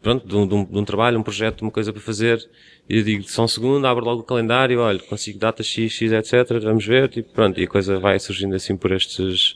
[0.04, 2.46] pronto, de um, de um, de um trabalho, um projeto, uma coisa para fazer.
[2.90, 6.12] E eu digo, só um segundo, abro logo o calendário, olha, consigo data X, X,
[6.12, 9.56] etc, vamos ver, tipo, pronto, e a coisa vai surgindo assim por estes,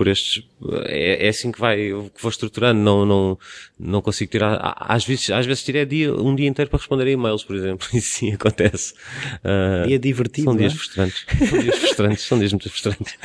[0.00, 0.42] por estes,
[0.86, 3.38] é, é assim que vai, que vou estruturando, não, não,
[3.78, 7.10] não consigo tirar, às vezes, às vezes tirei dia, um dia inteiro para responder a
[7.10, 8.94] e-mails, por exemplo, isso sim acontece.
[9.44, 10.76] Uh, dia divertido, São dias é?
[10.76, 13.18] frustrantes, são dias frustrantes, são dias muito frustrantes.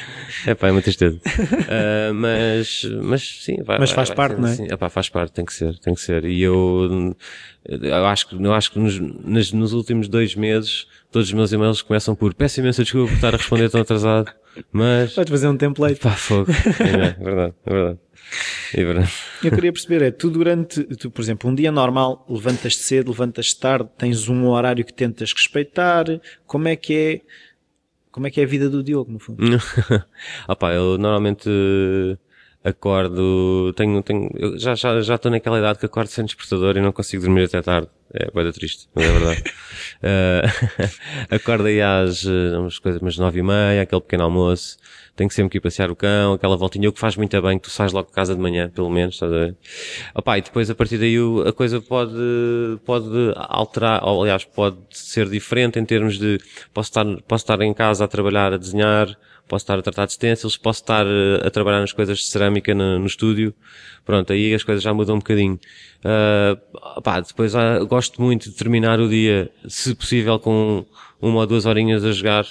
[0.46, 1.16] É pá, é uma tristeza.
[1.16, 4.52] Uh, mas, mas sim, vai, Mas faz vai, parte, não é?
[4.52, 4.68] Assim.
[4.70, 6.26] Epá, faz parte, tem que ser, tem que ser.
[6.26, 7.16] E eu,
[7.68, 11.52] eu acho que, eu acho que nos, nos, nos últimos dois meses, todos os meus
[11.52, 14.32] e-mails começam por peço imensa desculpa por estar a responder tão atrasado,
[14.72, 15.14] mas...
[15.14, 16.00] Podes fazer um template.
[16.00, 16.52] Pá, fogo.
[16.52, 18.00] É, é verdade, é verdade.
[18.74, 19.14] É verdade.
[19.44, 23.60] Eu queria perceber, é, tu durante, tu, por exemplo, um dia normal, levantas-te cedo, levantas-te
[23.60, 26.06] tarde, tens um horário que tentas respeitar,
[26.46, 27.22] como é que é,
[28.12, 29.44] como é que é a vida do Diogo, no fundo?
[30.48, 31.50] ah pá, eu normalmente
[32.66, 36.82] acordo, tenho, tenho, eu já, já, já estou naquela idade que acordo sem despertador e
[36.82, 37.88] não consigo dormir até tarde.
[38.12, 39.44] É coisa triste, mas é verdade.
[40.02, 40.86] uh,
[41.36, 44.78] acordo aí às, eh, umas coisas, umas nove e meia, aquele pequeno almoço,
[45.16, 47.58] tenho que sempre que ir passear o cão, aquela voltinha, o que faz muito bem,
[47.58, 49.56] que tu sais logo de casa de manhã, pelo menos, estás a ver?
[50.14, 52.14] Opa, e depois a partir daí a coisa pode,
[52.86, 56.40] pode alterar, ou aliás, pode ser diferente em termos de,
[56.74, 59.18] posso estar, posso estar em casa a trabalhar, a desenhar,
[59.48, 62.74] posso estar a tratar de stencils, posso estar eh, a trabalhar nas coisas de cerâmica
[62.74, 63.54] no, no estúdio.
[64.04, 65.60] Pronto, aí as coisas já mudam um bocadinho.
[66.04, 70.86] Uh, pá, depois uh, gosto muito de terminar o dia, se possível, com
[71.22, 72.46] uma ou duas horinhas a jogar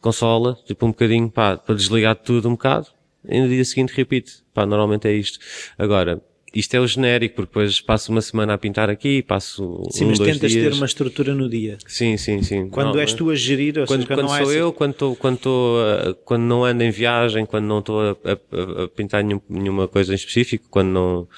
[0.00, 2.88] consola, tipo um bocadinho, pá, para desligar tudo um bocado.
[3.26, 4.32] E no dia seguinte repito.
[4.54, 5.38] Pá, normalmente é isto.
[5.76, 6.22] Agora,
[6.54, 10.08] isto é o genérico, porque depois passo uma semana a pintar aqui, passo Sim, um,
[10.08, 10.64] mas dois tentas dias.
[10.64, 11.78] ter uma estrutura no dia.
[11.86, 12.68] Sim, sim, sim.
[12.68, 14.72] Quando Não, és mas- tu a gerir, ou quando, seja, quando não há sou eu,
[14.72, 18.84] quando estou, quando estou, a- quando não ando em viagem, quando não estou a, a-
[18.84, 21.28] a pintar nenhum- nenhuma coisa em específico, quando não,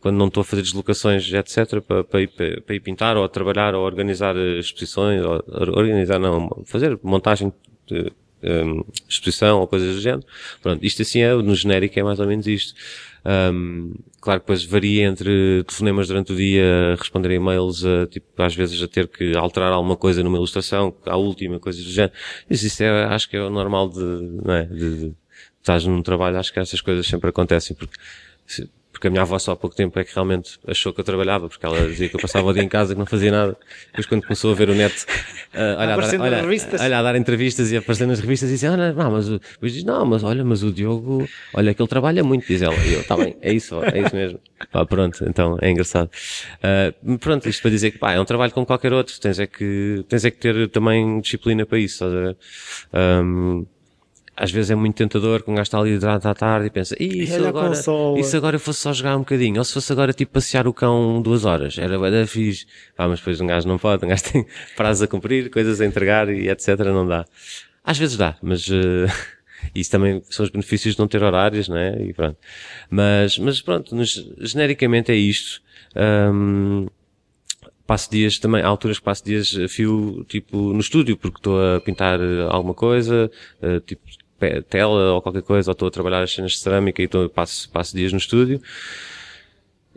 [0.00, 2.28] quando não estou a fazer deslocações, etc, para, para, ir,
[2.64, 5.42] para ir pintar, ou a trabalhar, ou a organizar eh, exposições, ou
[5.76, 7.52] organizar, não, fazer montagem
[7.86, 8.10] de
[8.42, 10.24] hum, exposição ou coisas do género.
[10.62, 12.74] Pronto, isto assim é, no genérico é mais ou menos isto.
[13.24, 18.54] Hum, claro que depois varia entre telefonemas durante o dia, responder e-mails, a, tipo, às
[18.54, 22.12] vezes a ter que alterar alguma coisa numa ilustração, à última, coisas do género.
[22.48, 24.64] Isso, isso é, acho que é o normal de, não é?
[24.64, 25.14] De, de,
[25.60, 27.96] estás num trabalho, acho que essas coisas sempre acontecem, porque,
[29.00, 31.48] porque a minha avó só há pouco tempo é que realmente achou que eu trabalhava,
[31.48, 33.56] porque ela dizia que eu passava o dia em casa que não fazia nada.
[33.86, 35.06] Depois quando começou a ver o net,
[35.54, 36.44] ah, olha, a dar, Aparecendo olha,
[36.82, 39.82] olha, a dar entrevistas e aparecer nas revistas e dizia, olha, não, mas, o- diz,
[39.84, 42.76] não, mas olha, mas o Diogo, olha que ele trabalha muito, diz ela.
[42.86, 44.38] E eu, tá bem, é isso, é isso mesmo.
[44.70, 46.10] Pá, pronto, então, é engraçado.
[46.62, 49.46] Ah, pronto, isto para dizer que, pá, é um trabalho como qualquer outro, tens é
[49.46, 52.36] que, tens é que ter também disciplina para isso, estás a ver?
[52.92, 53.64] Ahm,
[54.42, 56.96] às vezes é muito tentador, que um gajo está ali durante a tarde e pensa,
[56.98, 59.64] "Ih, isso olha a agora, consola." isso agora eu fosse só jogar um bocadinho, ou
[59.64, 62.66] se fosse agora tipo passear o cão duas horas, era da fixe.
[62.96, 65.84] Pá, mas depois um gajo não pode, um gajo tem prazos a cumprir, coisas a
[65.84, 67.26] entregar e etc, não dá.
[67.84, 69.06] Às vezes dá, mas, eh,
[69.74, 72.02] isso também são os benefícios de não ter horários, não é?
[72.02, 72.38] E pronto.
[72.88, 75.60] Mas, mas pronto, nos- genericamente é isto.
[75.94, 76.86] Ahm,
[77.86, 81.60] passo dias também, há alturas que passo dias a fio, tipo, no estúdio, porque estou
[81.76, 83.30] a pintar eh, alguma coisa,
[83.60, 84.02] eh, tipo,
[84.68, 87.68] tela ou qualquer coisa, ou estou a trabalhar as cenas de cerâmica e então passo,
[87.70, 88.60] passo dias no estúdio.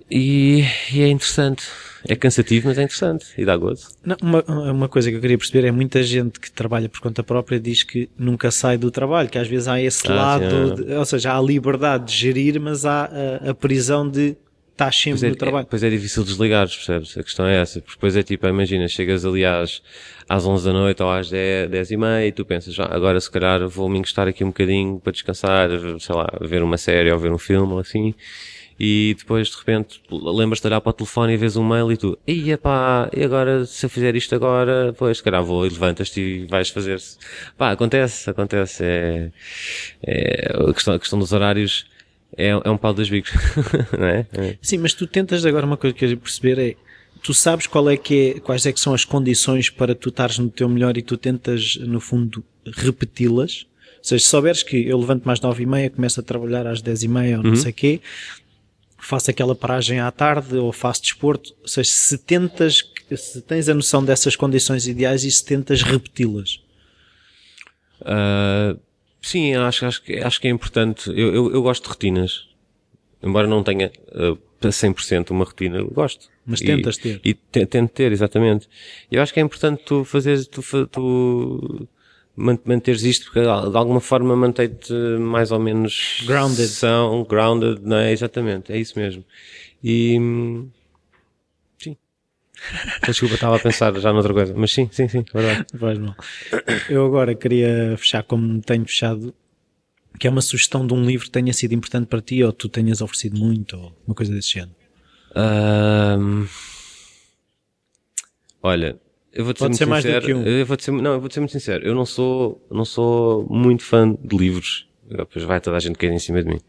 [0.09, 0.63] E,
[0.93, 1.63] e é interessante.
[2.07, 3.25] É cansativo, mas é interessante.
[3.37, 3.87] E dá gozo.
[4.05, 7.23] Não, uma, uma coisa que eu queria perceber é muita gente que trabalha por conta
[7.23, 10.83] própria diz que nunca sai do trabalho, que às vezes há esse Ah, lado, sim,
[10.83, 13.05] de- ou seja, há a liberdade de gerir, mas há
[13.45, 14.35] a, a prisão de
[14.73, 15.63] estar Pois sempre é, no trabalho.
[15.63, 17.17] é, pois é difícil desligar, percebes?
[17.17, 17.79] A questão é essa.
[17.79, 19.45] Porque depois é tipo, imagina, chegas ali
[20.27, 22.89] às, às 11 da noite ou às 10, 10 e meia e tu pensas, "Ah,
[22.91, 25.69] agora se calhar vou-me encostar aqui um bocadinho para descansar,
[25.99, 28.13] sei lá, ver uma série ou ver um filme ou assim.
[28.79, 31.97] E depois de repente lembras-te de olhar para o telefone e vês um mail e
[31.97, 35.69] tu, ia pá, e agora se eu fizer isto agora, pois se calhar vou e
[35.69, 36.99] levantas-te e vais fazer.
[37.57, 38.83] Pá, acontece, acontece.
[38.83, 39.31] É,
[40.01, 41.85] é, a, questão, a questão dos horários
[42.35, 43.31] é, é um pau dos bicos,
[43.97, 44.25] não é?
[44.33, 44.57] É.
[44.61, 46.75] Sim, mas tu tentas agora uma coisa que eu queria perceber é
[47.23, 50.37] tu sabes qual é que é, quais é que são as condições para tu estares
[50.37, 53.65] no teu melhor e tu tentas, no fundo, repeti-las.
[53.99, 56.81] Ou seja, se souberes que eu levanto mais nove e meia, começo a trabalhar às
[56.81, 58.01] dez e meia ou não sei quê,
[58.97, 61.55] faço aquela paragem à tarde ou faço desporto.
[61.61, 62.83] Ou seja, se tentas,
[63.15, 66.59] se tens a noção dessas condições ideais e se tentas repeti-las.
[68.01, 68.75] Ah,
[69.21, 71.09] sim, acho, acho, que, acho que é importante.
[71.09, 72.52] Eu, eu, eu gosto de rotinas.
[73.23, 76.29] Embora não tenha uh, a 100% uma rotina, eu gosto.
[76.45, 77.21] Mas E- tentas ter.
[77.23, 78.67] E te- tento ter, exatamente.
[79.11, 81.87] Eu acho que é importante tu fazeres, tu, tu
[82.35, 83.47] man- manteres isto, porque de
[83.77, 86.23] alguma forma mantém-te mais ou menos...
[86.25, 86.67] Grounded.
[86.67, 88.11] São, grounded, não é?
[88.11, 89.23] Exatamente, é isso mesmo.
[89.83, 90.17] E...
[91.77, 91.97] Sim.
[93.07, 94.53] Desculpa, estava a pensar já noutra coisa.
[94.55, 95.65] Mas sim, sim, sim, verdade.
[95.77, 96.15] Faz mal.
[96.89, 99.33] Eu agora queria fechar como tenho fechado,
[100.19, 102.69] que é uma sugestão de um livro que tenha sido importante para ti ou tu
[102.69, 104.75] tenhas oferecido muito ou uma coisa desse género.
[105.35, 106.45] Ahm,
[108.61, 108.97] Olha,
[109.33, 110.25] eu vou-te ser muito ser mais do sincero.
[110.25, 110.43] que um.
[110.45, 111.85] Eu vou ser, não, eu vou-te ser muito sincero.
[111.85, 114.87] Eu não sou, não sou muito fã de livros.
[115.09, 116.59] Depois vai toda a gente cair em cima de mim.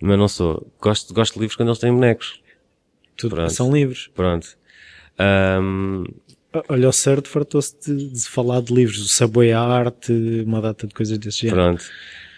[0.00, 0.66] Mas não sou.
[0.80, 2.40] Gosto, gosto de livros quando eles têm bonecos.
[3.16, 3.52] Tudo Pronto.
[3.52, 4.10] são livros.
[4.14, 4.48] Pronto.
[5.18, 6.04] Ahm,
[6.68, 10.08] Olha, o certo fartou-se de, de falar de livros, o Subway Art,
[10.44, 11.56] uma data de coisas desse género.
[11.56, 11.84] Pronto.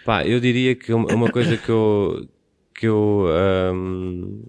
[0.04, 2.28] Pá, eu diria que uma coisa que eu,
[2.74, 4.42] que eu, ahm,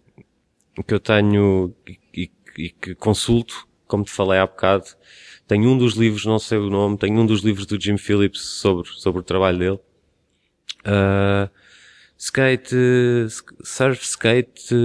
[0.87, 1.73] que eu tenho
[2.15, 4.85] e, e- que consulto, como te falei há bocado,
[5.47, 8.41] tenho um dos livros, não sei o nome, tenho um dos livros do Jim Phillips
[8.41, 9.79] sobre, sobre o trabalho dele.
[10.83, 11.49] Ah,
[12.17, 12.75] skate,
[13.29, 14.75] sk- surf, skate,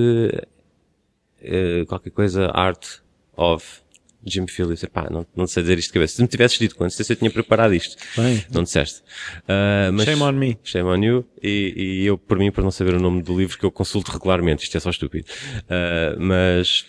[1.41, 3.01] eh, qualquer coisa, art
[3.37, 3.80] of
[4.25, 4.83] Jim Phillips.
[4.83, 6.16] Epá, não, não sei dizer isto de cabeça.
[6.16, 7.97] Se me tivesses dito quando, se eu tinha preparado isto.
[8.16, 9.03] Bem, Não disseste.
[9.49, 10.59] Ah, mas- shame on me.
[10.62, 11.25] Shame on you.
[11.43, 14.11] E, e eu, por mim, por não saber o nome do livro, que eu consulto
[14.12, 14.64] regularmente.
[14.64, 15.27] Isto é só estúpido.
[15.68, 16.85] Ah, mas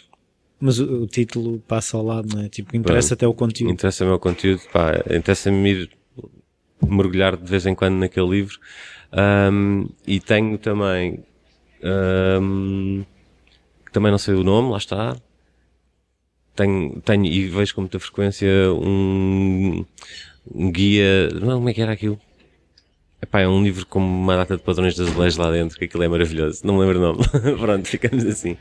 [0.60, 2.50] Mas o, o título passa ao lado, não é?
[2.50, 3.72] Tipo, interessa até o conteúdo.
[3.74, 4.62] interessa-me o conteúdo.
[4.72, 5.90] Pá, interessa-me ir
[6.88, 8.60] mergulhar de vez em quando naquele livro.
[9.14, 11.24] Ahm, e tenho também,
[13.86, 15.16] que também não sei o nome, lá está.
[16.62, 19.84] Tenho, tenho e vejo com muita frequência um,
[20.54, 22.20] um guia, não, como é que era aquilo?
[23.20, 26.04] Epá, é um livro com uma data de padrões de azulejos lá dentro, que aquilo
[26.04, 26.62] é maravilhoso.
[26.64, 27.24] Não me lembro o nome.
[27.60, 28.58] Pronto, ficamos assim.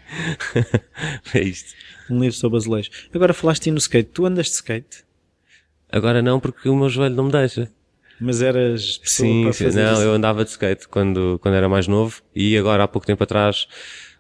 [1.34, 1.74] é isto.
[2.09, 3.09] Um livro sobre azulejos.
[3.12, 4.11] Agora falaste no skate.
[4.14, 5.05] Tu andas de skate?
[5.92, 7.70] Agora não, porque o meu joelho não me deixa.
[8.18, 9.64] Mas eras Sim, sim.
[9.64, 10.03] não, isso?
[10.03, 13.66] eu andava de skate quando, quando era mais novo e agora há pouco tempo atrás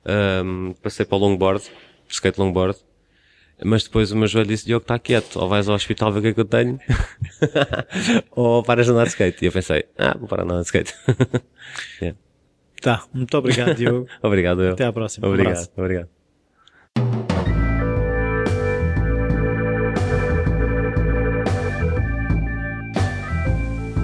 [0.04, 1.64] ahm, passei para o longboard,
[2.08, 2.78] skate longboard.
[3.62, 6.22] Mas depois o meu joelho disse, Diogo, está quieto, ou vais ao hospital ver o
[6.22, 6.78] que é que eu tenho,
[8.32, 9.44] ou paras de andar de skate.
[9.44, 10.94] E eu pensei, ah, vou parar de andar de skate.
[12.00, 12.18] Yeah.
[12.82, 14.08] Tá, muito obrigado, Diogo.
[14.20, 14.72] Obrigado, eu.
[14.72, 15.28] Até à próxima.
[15.28, 15.70] Um Obrigado, abraço.
[15.76, 16.08] obrigado.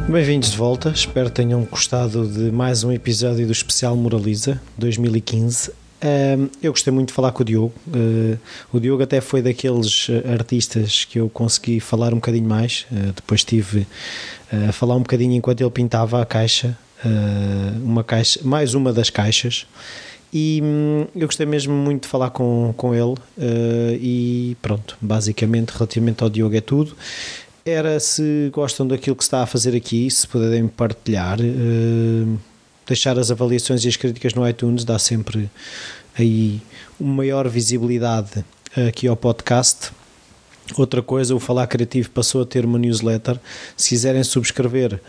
[0.09, 5.86] Bem-vindos de volta, espero que tenham gostado de mais um episódio do Especial Moraliza 2015.
[6.63, 7.73] Eu gostei muito de falar com o Diogo.
[7.89, 8.39] Uh,
[8.73, 12.87] o Diogo até foi daqueles uh, artistas que eu consegui falar um bocadinho mais.
[12.91, 13.81] Uh, depois estive
[14.53, 16.77] uh, a falar um bocadinho enquanto ele pintava a caixa,
[17.83, 19.67] uma caixa, mais uma das caixas.
[20.33, 23.15] E hum, eu gostei mesmo muito de falar com, com ele.
[24.01, 26.97] e pronto, basicamente, relativamente ao Diogo, é tudo
[27.65, 31.39] era se gostam daquilo que está a fazer aqui, se puderem partilhar,
[32.87, 35.51] deixar as avaliações e as críticas no iTunes, dá sempre
[36.19, 36.61] aí
[36.99, 38.45] uma maior visibilidade
[38.89, 39.91] aqui ao podcast.
[40.77, 43.39] Outra coisa, o Falar Criativo passou a ter uma newsletter.
[43.77, 45.01] Se quiserem subscrever,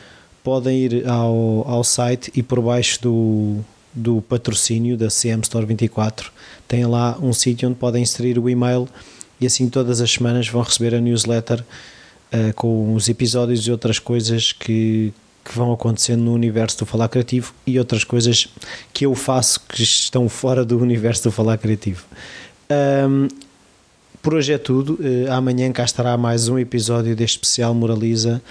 [0.44, 3.58] podem ir ao, ao site e por baixo do,
[3.94, 6.32] do patrocínio da CM Store 24
[6.68, 8.88] tem lá um sítio onde podem inserir o e-mail
[9.40, 14.00] e assim todas as semanas vão receber a newsletter uh, com os episódios e outras
[14.00, 15.14] coisas que,
[15.48, 18.50] que vão acontecendo no universo do Falar Criativo e outras coisas
[18.92, 22.04] que eu faço que estão fora do universo do Falar Criativo.
[22.70, 23.30] Um,
[24.22, 24.96] por hoje é tudo.
[24.96, 28.42] Uh, amanhã cá estará mais um episódio deste especial Moraliza,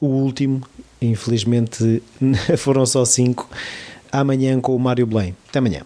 [0.00, 0.62] o último.
[1.00, 2.02] Infelizmente
[2.58, 3.48] foram só cinco.
[4.10, 5.36] Amanhã com o Mário Belém.
[5.48, 5.82] Até amanhã.